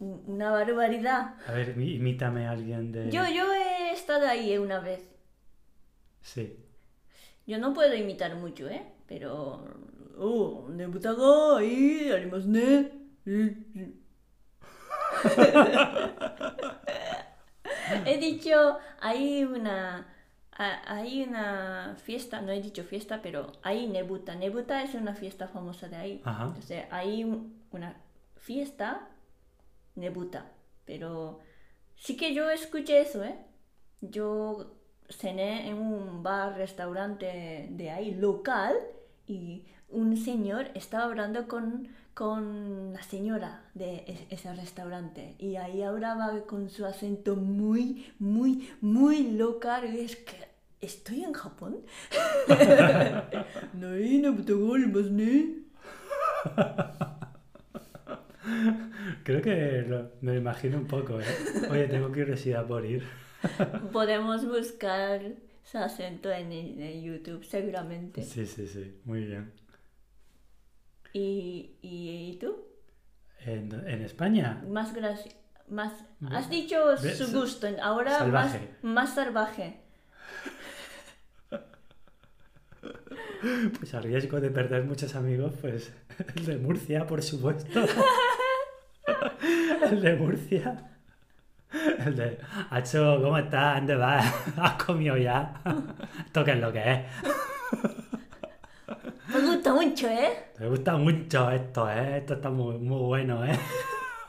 un- 0.00 0.22
una 0.26 0.50
barbaridad. 0.50 1.36
A 1.46 1.52
ver, 1.52 1.78
imítame 1.78 2.46
a 2.46 2.50
alguien 2.50 2.92
de. 2.92 3.10
Yo, 3.10 3.22
yo 3.34 3.52
he 3.52 3.92
estado 3.92 4.26
ahí 4.26 4.58
una 4.58 4.80
vez. 4.80 5.08
Sí. 6.20 6.56
Yo 7.46 7.58
no 7.58 7.72
puedo 7.72 7.94
imitar 7.94 8.34
mucho, 8.36 8.68
¿eh? 8.68 8.82
Pero... 9.06 9.64
Oh, 10.18 10.68
ga 10.68 11.56
ahí, 11.58 12.10
arimasu 12.12 12.48
ne. 12.48 12.92
He 18.06 18.18
dicho, 18.18 18.78
hay 19.00 19.44
una... 19.44 20.06
ha- 20.52 20.82
Hay 20.96 21.22
una 21.22 21.96
fiesta, 22.02 22.40
no 22.40 22.52
he 22.52 22.60
dicho 22.60 22.84
fiesta, 22.84 23.20
pero 23.22 23.52
hay 23.62 23.86
Nebuta. 23.86 24.34
Nebuta 24.34 24.82
es 24.82 24.94
una 24.94 25.14
fiesta 25.14 25.48
famosa 25.48 25.88
de 25.88 25.96
ahí. 25.96 26.22
Ajá. 26.24 26.44
Entonces, 26.46 26.84
hay 26.90 27.24
un- 27.24 27.62
una 27.72 27.96
fiesta 28.36 29.08
Nebuta. 29.94 30.46
Pero 30.84 31.40
sí 31.96 32.16
que 32.16 32.34
yo 32.34 32.50
escuché 32.50 33.00
eso, 33.00 33.22
¿eh? 33.24 33.36
Yo 34.00 34.74
cené 35.08 35.68
en 35.68 35.76
un 35.78 36.22
bar, 36.22 36.56
restaurante 36.56 37.68
de 37.70 37.90
ahí, 37.90 38.14
local, 38.14 38.74
y 39.26 39.64
un 39.88 40.16
señor 40.16 40.66
estaba 40.74 41.04
hablando 41.04 41.46
con, 41.48 41.88
con 42.14 42.92
la 42.92 43.02
señora 43.02 43.62
de 43.74 43.96
e- 44.06 44.26
ese 44.30 44.52
restaurante. 44.54 45.34
Y 45.38 45.56
ahí 45.56 45.82
hablaba 45.82 46.42
con 46.46 46.70
su 46.70 46.84
acento 46.86 47.36
muy, 47.36 48.12
muy, 48.18 48.70
muy 48.80 49.32
local. 49.32 49.94
Y 49.94 50.00
es 50.00 50.16
que, 50.16 50.36
¿estoy 50.80 51.24
en 51.24 51.32
Japón? 51.32 51.76
No. 53.74 53.94
Creo 59.24 59.40
que 59.42 59.84
lo- 59.88 60.10
me 60.20 60.32
lo 60.32 60.38
imagino 60.38 60.78
un 60.78 60.86
poco, 60.86 61.20
¿eh? 61.20 61.24
Oye, 61.70 61.86
tengo 61.88 62.08
curiosidad 62.08 62.66
por 62.66 62.84
ir. 62.84 63.04
Podemos 63.92 64.46
buscar 64.46 65.20
su 65.62 65.78
acento 65.78 66.30
en, 66.30 66.52
en 66.52 67.02
YouTube, 67.02 67.44
seguramente. 67.44 68.22
Sí, 68.22 68.46
sí, 68.46 68.66
sí. 68.66 69.00
Muy 69.04 69.24
bien. 69.24 69.52
¿Y, 71.12 71.76
y, 71.82 72.30
y 72.30 72.36
tú? 72.38 72.56
¿En, 73.40 73.72
en 73.88 74.02
España? 74.02 74.62
Más 74.68 74.94
gracia. 74.94 75.32
Más, 75.68 75.92
has 76.30 76.50
dicho 76.50 76.96
su 76.98 77.32
gusto, 77.32 77.66
ahora 77.80 78.10
más, 78.10 78.18
salvaje. 78.18 78.68
más 78.82 79.14
salvaje. 79.14 79.80
Pues 83.78 83.92
a 83.94 84.00
riesgo 84.00 84.40
de 84.40 84.50
perder 84.50 84.84
muchos 84.84 85.16
amigos, 85.16 85.54
pues 85.60 85.92
el 86.36 86.46
de 86.46 86.56
Murcia, 86.58 87.06
por 87.06 87.22
supuesto. 87.22 87.84
El 89.90 90.00
de 90.00 90.14
Murcia. 90.14 90.91
El 92.06 92.16
de, 92.16 92.38
Hacho, 92.70 93.20
¿cómo 93.22 93.38
estás? 93.38 93.76
¿Dónde 93.76 93.96
vas? 93.96 94.34
¿Has 94.56 94.82
comido 94.82 95.16
ya? 95.16 95.60
¿Esto 96.26 96.44
qué 96.44 96.52
es 96.52 96.60
lo 96.60 96.72
que 96.72 96.92
es? 96.92 97.00
Me 99.28 99.40
gusta 99.40 99.72
mucho, 99.72 100.08
¿eh? 100.08 100.32
Me 100.58 100.68
gusta 100.68 100.96
mucho 100.96 101.50
esto, 101.50 101.90
¿eh? 101.90 102.18
Esto 102.18 102.34
está 102.34 102.50
muy, 102.50 102.78
muy 102.78 103.00
bueno, 103.00 103.44
¿eh? 103.44 103.58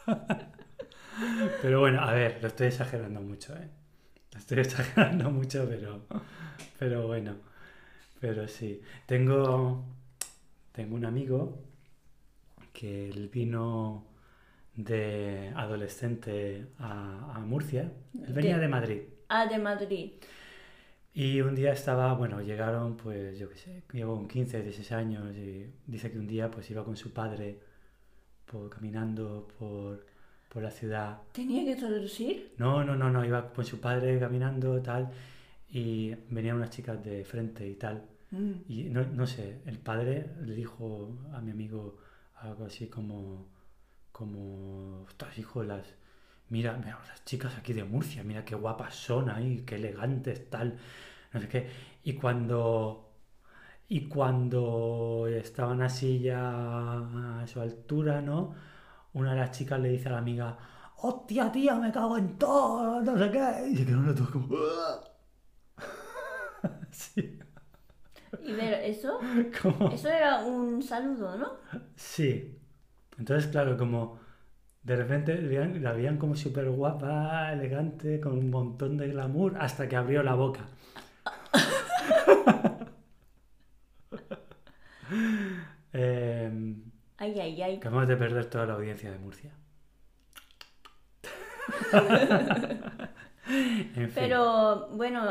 Pero 1.61 1.81
bueno, 1.81 2.01
a 2.01 2.13
ver, 2.13 2.39
lo 2.41 2.47
estoy 2.47 2.67
exagerando 2.67 3.21
mucho, 3.21 3.53
¿eh? 3.55 3.69
Lo 4.31 4.39
estoy 4.39 4.59
exagerando 4.59 5.29
mucho, 5.29 5.67
pero, 5.69 6.07
pero 6.79 7.07
bueno. 7.07 7.35
Pero 8.19 8.47
sí. 8.47 8.81
Tengo, 9.05 9.85
tengo 10.71 10.95
un 10.95 11.05
amigo 11.05 11.59
que 12.71 13.09
él 13.09 13.29
vino 13.29 14.12
de 14.75 15.51
adolescente 15.55 16.67
a, 16.79 17.35
a 17.35 17.39
Murcia. 17.39 17.91
Él 18.25 18.33
venía 18.33 18.55
De- 18.55 18.61
de 18.61 18.67
Madrid. 18.67 19.01
Ah, 19.29 19.45
de 19.47 19.57
Madrid. 19.59 20.11
Y 21.13 21.41
un 21.41 21.53
día 21.53 21.71
estaba, 21.73 22.13
bueno, 22.15 22.41
llegaron, 22.41 22.97
pues 22.97 23.37
yo 23.37 23.47
qué 23.49 23.55
sé, 23.57 23.83
llegó 23.93 24.15
con 24.15 24.27
15, 24.27 24.63
16 24.63 24.91
años 24.93 25.35
y 25.35 25.67
dice 25.85 26.11
que 26.11 26.17
un 26.17 26.27
día 26.27 26.49
pues 26.49 26.69
iba 26.71 26.83
con 26.83 26.97
su 26.97 27.13
padre 27.13 27.59
por, 28.45 28.69
caminando 28.69 29.47
por, 29.59 30.05
por 30.49 30.63
la 30.63 30.71
ciudad. 30.71 31.19
¿Tenía 31.31 31.63
que 31.65 31.75
traducir? 31.79 32.53
No, 32.57 32.83
no, 32.83 32.95
no, 32.95 33.11
no, 33.11 33.23
iba 33.23 33.53
con 33.53 33.63
su 33.65 33.79
padre 33.79 34.19
caminando 34.19 34.81
tal 34.81 35.11
y 35.69 36.15
venían 36.29 36.57
unas 36.57 36.71
chicas 36.71 37.03
de 37.03 37.23
frente 37.25 37.67
y 37.67 37.75
tal. 37.75 38.05
Mm. 38.31 38.51
Y 38.67 38.83
no, 38.85 39.03
no 39.05 39.27
sé, 39.27 39.61
el 39.67 39.77
padre 39.77 40.25
le 40.43 40.55
dijo 40.55 41.15
a 41.31 41.41
mi 41.41 41.51
amigo 41.51 41.97
algo 42.37 42.65
así 42.65 42.87
como, 42.87 43.49
como, 44.13 45.03
ostras, 45.03 45.37
hijo, 45.39 45.63
las, 45.63 45.85
mira, 46.49 46.77
mira, 46.77 46.99
las 47.07 47.25
chicas 47.25 47.57
aquí 47.57 47.73
de 47.73 47.85
Murcia, 47.85 48.23
mira 48.23 48.45
qué 48.45 48.55
guapas 48.55 48.95
son 48.95 49.29
ahí, 49.31 49.63
qué 49.65 49.75
elegantes, 49.77 50.49
tal, 50.51 50.77
no 51.33 51.41
sé 51.41 51.49
qué. 51.49 51.69
Y 52.03 52.13
cuando, 52.15 53.11
y 53.89 54.07
cuando 54.09 55.27
estaban 55.29 55.81
así 55.81 56.19
ya 56.21 57.41
a 57.41 57.47
su 57.47 57.61
altura, 57.61 58.21
¿no? 58.21 58.55
Una 59.13 59.33
de 59.33 59.39
las 59.41 59.51
chicas 59.51 59.79
le 59.79 59.89
dice 59.89 60.09
a 60.09 60.13
la 60.13 60.19
amiga, 60.19 60.57
hostia, 60.97 61.51
tía, 61.51 61.75
me 61.75 61.91
cago 61.91 62.17
en 62.17 62.37
todo, 62.37 63.01
no 63.01 63.17
sé 63.17 63.31
qué. 63.31 63.69
Y 63.71 63.77
se 63.77 63.85
quedó 63.85 64.01
los 64.01 64.15
dos 64.17 64.29
como, 64.29 64.49
sí, 66.91 67.39
Y 68.39 68.53
ver, 68.53 68.73
eso, 68.83 69.19
como... 69.61 69.89
eso 69.89 70.09
era 70.09 70.43
un 70.45 70.81
saludo, 70.83 71.37
¿no? 71.37 71.57
Sí. 71.95 72.59
Entonces, 73.17 73.49
claro, 73.51 73.77
como 73.77 74.19
de 74.83 74.95
repente 74.95 75.41
la 75.41 75.93
veían 75.93 76.17
como 76.17 76.35
súper 76.35 76.69
guapa, 76.69 77.51
elegante, 77.53 78.19
con 78.19 78.33
un 78.37 78.49
montón 78.49 78.97
de 78.97 79.07
glamour, 79.09 79.55
hasta 79.59 79.87
que 79.87 79.95
abrió 79.95 80.23
la 80.23 80.35
boca. 80.35 80.61
Em, 85.93 86.83
Ay, 87.17 87.39
ay, 87.39 87.61
ay. 87.61 87.75
acabamos 87.77 88.07
de 88.07 88.17
perder 88.17 88.45
toda 88.49 88.65
la 88.65 88.73
audiencia 88.73 89.11
de 89.11 89.19
Murcia. 89.19 89.51
En 93.45 94.09
fin. 94.09 94.11
Pero 94.15 94.87
bueno, 94.91 95.21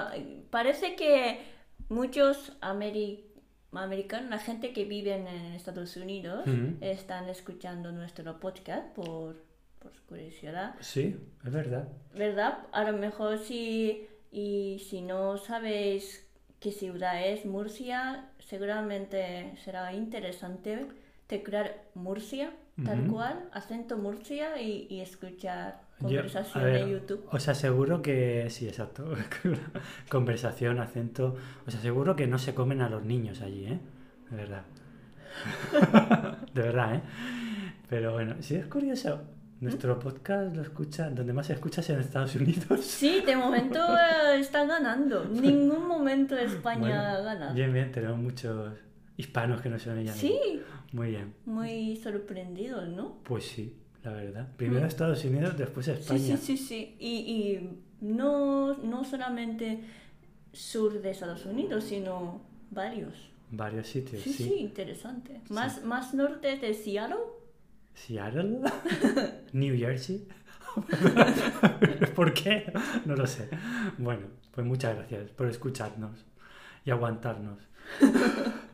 parece 0.51 0.97
que 0.97 1.41
muchos 1.89 2.53
ameri- 2.61 3.25
americanos, 3.73 4.31
la 4.31 4.39
gente 4.39 4.73
que 4.73 4.85
vive 4.85 5.15
en 5.15 5.27
Estados 5.27 5.97
Unidos, 5.97 6.47
Ujú. 6.47 6.77
están 6.81 7.29
escuchando 7.29 7.93
nuestro 7.93 8.39
podcast 8.39 8.87
por, 8.95 9.43
por 9.79 9.93
curiosidad. 10.09 10.75
Sí, 10.81 11.17
es 11.45 11.53
verdad. 11.53 11.89
¿Verdad? 12.15 12.59
A 12.73 12.85
lo 12.85 12.97
mejor 12.99 13.39
si, 13.39 14.07
y 14.31 14.83
si 14.89 15.01
no 15.03 15.39
sabéis 15.39 16.27
qué 16.61 16.71
ciudad 16.73 17.27
es 17.27 17.45
Murcia, 17.45 18.29
seguramente 18.39 19.55
será 19.65 19.93
interesante 19.95 20.87
teclear 21.27 21.83
Murcia, 21.95 22.53
tal 22.85 23.07
cual, 23.07 23.49
acento 23.53 23.97
Murcia 23.99 24.61
y, 24.61 24.87
y 24.89 25.01
escuchar 25.01 25.83
Yo- 26.01 26.07
conversación 26.09 26.65
ver, 26.65 26.77
en 26.77 26.89
YouTube. 26.91 27.27
Os 27.31 27.49
aseguro 27.49 28.03
que 28.03 28.49
sí, 28.51 28.67
exacto. 28.67 29.13
Conversación, 30.11 30.79
acento. 30.81 31.37
Os 31.67 31.75
aseguro 31.75 32.17
que 32.17 32.27
no 32.27 32.39
se 32.39 32.55
comen 32.55 32.81
a 32.81 32.89
los 32.89 33.05
niños 33.05 33.41
allí, 33.43 33.67
¿eh? 33.67 33.79
De 34.31 34.37
verdad. 34.37 34.63
De 36.55 36.63
verdad, 36.63 36.95
¿eh? 36.97 37.01
Pero 37.89 38.13
bueno, 38.13 38.37
sí 38.41 38.57
es 38.57 38.67
curioso. 38.67 39.21
Nuestro 39.61 39.97
podcast 39.99 40.57
lo 40.57 40.63
escuchan, 40.63 41.15
donde 41.15 41.33
más 41.33 41.47
se 41.47 41.53
escucha 41.53 41.83
es 41.83 41.91
en 41.91 42.01
Estados 42.01 42.35
Unidos. 42.35 42.81
Sí, 42.85 43.21
de 43.25 43.37
momento 43.37 43.79
eh, 43.97 44.37
está 44.41 44.65
ganando. 44.67 45.25
Ningún 45.27 45.87
momento 45.87 46.37
España 46.37 46.79
Bueno, 46.81 47.25
ganado. 47.25 47.55
Bien, 47.55 47.73
bien, 47.73 47.93
tenemos 47.93 48.19
muchos 48.19 48.73
hispanos 49.17 49.61
que 49.61 49.69
no 49.69 49.79
son 49.79 49.99
ella. 49.99 50.13
Sí, 50.13 50.37
Muy 50.93 51.11
bien. 51.11 51.35
muy 51.47 51.97
sorprendidos, 51.97 52.89
¿no? 52.89 53.19
Pues 53.25 53.45
sí, 53.45 53.77
la 54.05 54.13
verdad. 54.13 54.49
Primero 54.57 54.87
Estados 54.87 55.25
Unidos, 55.25 55.57
después 55.57 55.87
Sí, 55.87 55.93
España. 55.93 56.37
sí, 56.37 56.37
sí, 56.37 56.57
sí. 56.59 56.97
Y, 56.99 57.09
y 57.11 57.79
no, 58.01 58.75
no 58.79 59.05
solamente 59.05 59.81
sur 60.53 61.01
de 61.01 61.11
Estados 61.11 61.47
Unidos, 61.47 61.85
sino 61.85 62.43
varios. 62.71 63.15
varios 63.51 63.87
sitios, 63.87 64.23
Sí, 64.23 64.33
sí. 64.33 64.45
sí, 64.45 64.55
interesante. 64.61 65.41
Más, 65.49 65.83
más 65.85 66.13
norte 66.15 66.57
de 66.59 66.75
Seattle. 66.75 67.17
Seattle, 67.95 68.61
New 69.53 69.77
Jersey. 69.79 70.27
¿Por 72.15 72.33
qué? 72.35 72.73
No 73.05 73.15
lo 73.15 73.27
sé. 73.27 73.49
Bueno, 73.99 74.27
pues 74.55 74.67
muchas 74.67 74.97
gracias 74.97 75.31
por 75.31 75.47
escucharnos 75.49 76.25
y 76.85 76.91
aguantarnos. 76.91 77.59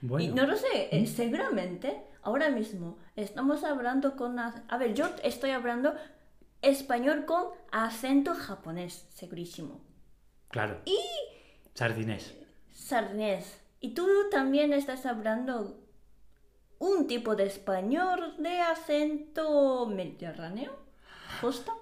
Bueno, 0.00 0.24
Y 0.24 0.28
no 0.34 0.46
lo 0.46 0.56
sé, 0.56 0.88
eh, 0.92 1.06
seguramente 1.06 2.02
ahora 2.22 2.50
mismo 2.50 2.98
estamos 3.16 3.64
hablando 3.64 4.16
con... 4.16 4.38
a 4.38 4.78
ver, 4.78 4.94
yo 4.94 5.08
estoy 5.22 5.50
hablando 5.50 5.94
español 6.62 7.24
con 7.24 7.44
acento 7.72 8.34
japonés, 8.34 9.06
segurísimo. 9.10 9.80
claro. 10.48 10.80
Sardinés. 11.74 12.34
Sardinés. 12.72 13.60
Y 13.80 13.94
tú 13.94 14.08
también 14.32 14.72
estás 14.72 15.06
hablando 15.06 15.78
un 16.80 17.06
tipo 17.06 17.36
de 17.36 17.46
español 17.46 18.34
de 18.38 18.60
acento 18.60 19.86
mediterráneo, 19.86 20.72
costa. 21.40 21.72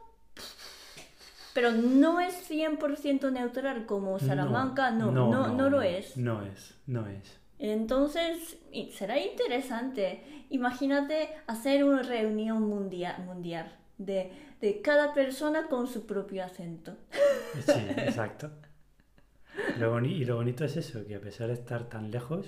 Pero 1.55 1.73
no 1.73 2.21
es 2.21 2.51
100% 2.51 3.33
neutral 3.33 3.87
como 3.87 4.19
Salamanca, 4.19 4.91
no, 4.91 5.11
no, 5.11 5.49
no, 5.49 5.71
lo 5.71 5.81
es. 5.81 6.15
No 6.19 6.43
es, 6.43 6.75
no 6.87 7.07
es. 7.07 7.39
Entonces, 7.59 8.59
será 8.93 9.19
interesante. 9.19 10.23
Imagínate 10.51 11.29
hacer 11.47 11.85
una 11.85 12.03
reunión 12.03 12.63
mundial, 12.69 13.23
mundial 13.25 13.73
de, 13.99 14.31
de 14.61 14.81
cada 14.83 15.15
persona 15.15 15.67
con 15.69 15.87
su 15.87 16.07
propio 16.07 16.45
acento. 16.45 16.97
Sí, 17.65 17.87
exacto. 17.97 18.51
Lo 19.79 19.99
y 20.05 20.25
lo 20.25 20.37
bonito 20.37 20.65
es 20.65 20.77
eso, 20.77 21.07
que 21.07 21.15
a 21.17 21.21
pesar 21.21 21.49
de 21.49 21.55
estar 21.55 21.89
tan 21.89 22.11
lejos, 22.11 22.47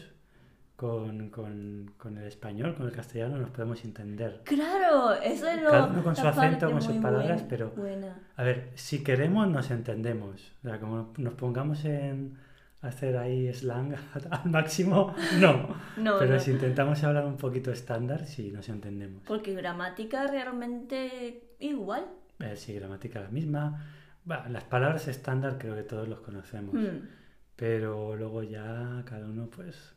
con, 0.77 1.31
con- 1.31 1.93
con 1.97 2.19
el 2.19 2.27
español, 2.27 2.75
con 2.77 2.87
el 2.87 2.93
castellano, 2.93 3.39
nos 3.39 3.51
podemos 3.51 3.83
entender. 3.85 4.43
Claro, 4.45 5.13
eso 5.15 5.49
es 5.49 5.61
lo 5.63 5.71
Cada 5.71 5.87
uno 5.87 6.05
con 6.05 6.15
su 6.15 6.27
acento, 6.27 6.71
con 6.71 6.81
sus 6.83 6.97
palabras, 6.99 7.39
buen- 7.41 7.49
pero- 7.49 7.71
buena. 7.71 8.17
A 8.37 8.43
ver, 8.45 8.71
si 8.75 9.03
queremos, 9.03 9.49
nos 9.49 9.71
entendemos. 9.73 10.53
O 10.65 10.69
sea, 10.69 10.79
como 10.79 11.13
nos 11.17 11.35
pongamos 11.35 11.85
en 11.85 12.39
hacer 12.81 13.17
ahí 13.17 13.53
slang 13.53 13.95
al 14.31 14.51
máximo, 14.51 15.15
no. 15.41 15.75
No, 15.97 16.19
Pero 16.19 16.35
no, 16.35 16.41
si 16.41 16.53
intentamos 16.53 17.03
hablar 17.03 17.27
un 17.27 17.37
poquito 17.37 17.73
estándar, 17.73 18.25
sí, 18.27 18.51
nos 18.53 18.69
entendemos. 18.69 19.23
porque 19.27 19.55
gramática 19.55 20.27
realmente 20.27 21.55
igual. 21.59 22.07
Eh, 22.39 22.57
sí, 22.57 22.73
gramática 22.75 23.21
la 23.21 23.29
misma. 23.31 23.85
Las 24.27 24.65
palabras 24.65 25.09
estándar 25.09 25.57
creo 25.59 25.75
que 25.75 25.83
todos 25.83 26.07
los 26.07 26.21
conocemos. 26.21 26.75
Hmm. 26.75 27.09
Pero 27.57 28.15
luego 28.15 28.43
ya 28.45 29.03
cada 29.05 29.27
uno 29.27 29.49
pues 29.49 29.95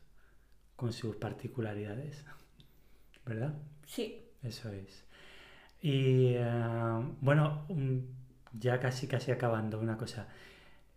con 0.74 0.92
sus 0.92 1.16
particularidades. 1.16 2.24
¿Verdad? 3.26 3.54
Sí, 3.86 4.20
Eso 4.42 4.70
es. 4.70 5.04
Y 5.80 6.34
eh, 6.34 7.14
bueno, 7.20 7.66
ya 8.52 8.80
casi 8.80 9.06
casi 9.06 9.30
acabando 9.30 9.78
una 9.78 9.96
cosa. 9.96 10.26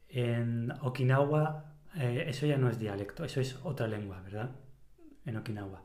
En 0.09 0.71
Okinawa 0.81 1.74
eh, 1.97 2.25
eso 2.27 2.45
ya 2.45 2.57
no 2.57 2.69
es 2.69 2.79
dialecto, 2.79 3.23
eso 3.23 3.41
es 3.41 3.57
otra 3.63 3.87
lengua, 3.87 4.21
¿verdad? 4.21 4.51
En 5.25 5.37
Okinawa. 5.37 5.81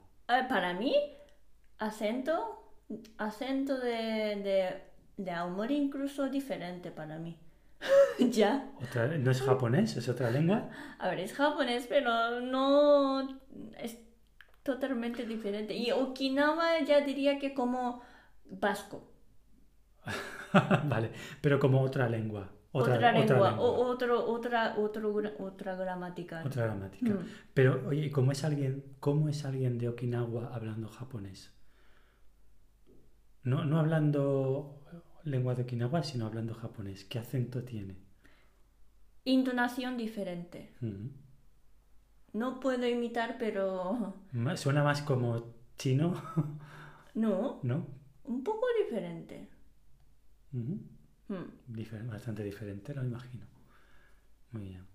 Para 0.48 0.74
mí, 0.74 0.94
acento, 1.78 2.72
acento 3.18 3.78
de, 3.78 4.36
de, 4.46 4.82
de 5.16 5.30
Aomori 5.32 5.76
incluso 5.76 6.28
diferente 6.28 6.90
para 6.90 7.18
mí. 7.18 7.36
ya. 8.30 8.70
Otra- 8.82 9.08
¿No 9.18 9.30
es 9.30 9.42
japonés? 9.42 9.96
¿Es 9.96 10.08
otra 10.08 10.30
lengua? 10.30 10.68
A 10.98 11.08
ver, 11.08 11.20
es 11.20 11.32
japonés, 11.32 11.86
pero 11.88 12.40
no 12.40 13.40
es 13.78 13.98
totalmente 14.62 15.24
diferente. 15.26 15.74
Y 15.74 15.90
Okinawa 15.92 16.80
ya 16.86 17.00
diría 17.00 17.38
que 17.38 17.54
como 17.54 18.02
vasco. 18.44 19.08
vale, 20.84 21.10
pero 21.40 21.58
como 21.58 21.80
otra 21.80 22.08
lengua. 22.08 22.50
Otra, 22.72 22.94
Otra, 22.94 23.12
lengua, 23.12 23.24
otra 23.24 23.50
lengua. 23.50 23.60
o- 23.64 23.86
otro, 23.88 24.24
otra, 24.30 24.74
otro, 24.78 25.14
otra 25.40 25.74
gramática. 25.74 26.42
Otra 26.46 26.64
gramática. 26.66 27.10
Mm. 27.14 27.26
Pero, 27.52 27.88
oye, 27.88 28.06
¿y 28.06 28.10
¿cómo 28.10 28.30
es 28.32 28.44
alguien, 28.44 28.84
cómo 29.00 29.28
es 29.28 29.44
alguien 29.44 29.76
de 29.78 29.88
Okinawa 29.88 30.54
hablando 30.54 30.88
japonés? 30.88 31.52
No, 33.42 33.64
no 33.64 33.78
hablando 33.80 34.84
lengua 35.24 35.54
de 35.54 35.62
Okinawa, 35.62 36.02
sino 36.02 36.26
hablando 36.26 36.54
japonés. 36.54 37.04
¿Qué 37.04 37.18
acento 37.18 37.64
tiene? 37.64 37.96
Intonación 39.24 39.96
diferente. 39.96 40.72
Mm. 40.80 41.08
No 42.34 42.60
puedo 42.60 42.86
imitar, 42.86 43.36
pero 43.38 44.14
Suena 44.56 44.84
más 44.84 45.02
como 45.02 45.54
chino, 45.76 46.14
no, 47.14 47.58
¿no? 47.64 47.86
un 48.24 48.44
poco 48.44 48.64
diferente. 48.84 49.48
Hmm. 50.52 50.76
Difer- 51.68 52.06
bastante 52.06 52.42
diferente, 52.42 52.94
lo 52.94 53.04
imagino. 53.04 53.46
Muy 54.52 54.64
bien. 54.64 54.86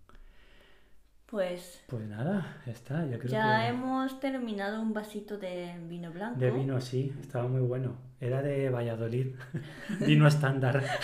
Pues 1.26 1.82
Pues 1.88 2.06
nada, 2.08 2.62
ya 2.65 2.71
está. 2.71 3.06
Yo 3.06 3.17
creo 3.19 3.32
ya 3.32 3.62
que 3.62 3.67
hemos 3.69 4.19
terminado 4.19 4.82
un 4.82 4.93
vasito 4.93 5.38
de 5.38 5.76
vino 5.88 6.12
blanco. 6.12 6.39
de 6.39 6.52
vino 6.52 6.80
sí, 6.82 7.13
estaba 7.19 7.48
muy 7.48 7.62
bueno. 7.62 7.98
Era 8.19 8.41
de 8.41 8.69
Valladolid, 8.69 9.36
vino 10.06 10.28
estándar. 10.28 10.84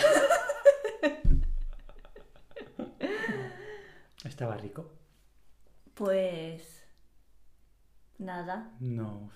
Estaba 4.24 4.56
rico. 4.56 4.92
Pues 5.94 6.84
nada. 8.18 8.70
No, 8.80 9.30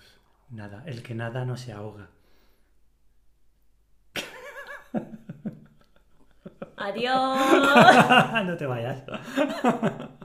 nada. 0.49 0.83
El 0.85 1.03
que 1.03 1.13
nada 1.13 1.45
no 1.45 1.57
se 1.57 1.71
ahoga. 1.73 2.09
Adiós. 6.77 7.39
no 8.45 8.57
te 8.57 8.65
vayas. 8.65 9.03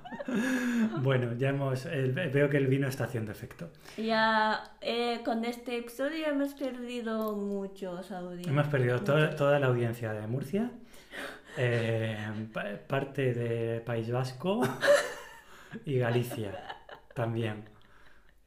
bueno, 1.03 1.33
ya 1.35 1.51
hemos. 1.51 1.85
veo 1.85 2.49
que 2.49 2.57
el 2.59 2.67
vino 2.67 2.88
está 2.88 3.05
haciendo 3.05 3.33
efecto. 3.33 3.71
ya 3.97 4.62
eh, 4.81 5.21
con 5.25 5.45
este 5.45 5.79
episodio 5.79 6.27
hemos 6.27 6.55
perdido 6.55 7.35
muchos 7.37 8.11
audios. 8.12 8.47
Hemos 8.47 8.67
perdido 8.69 9.01
to- 9.01 9.31
toda 9.31 9.59
la 9.59 9.67
audiencia 9.69 10.12
de 10.12 10.27
Murcia, 10.27 10.71
eh, 11.57 12.17
pa- 12.53 12.77
parte 12.87 13.33
de 13.35 13.81
País 13.81 14.11
Vasco 14.11 14.61
y 15.87 15.99
Galicia 15.99 16.53
también. 17.15 17.65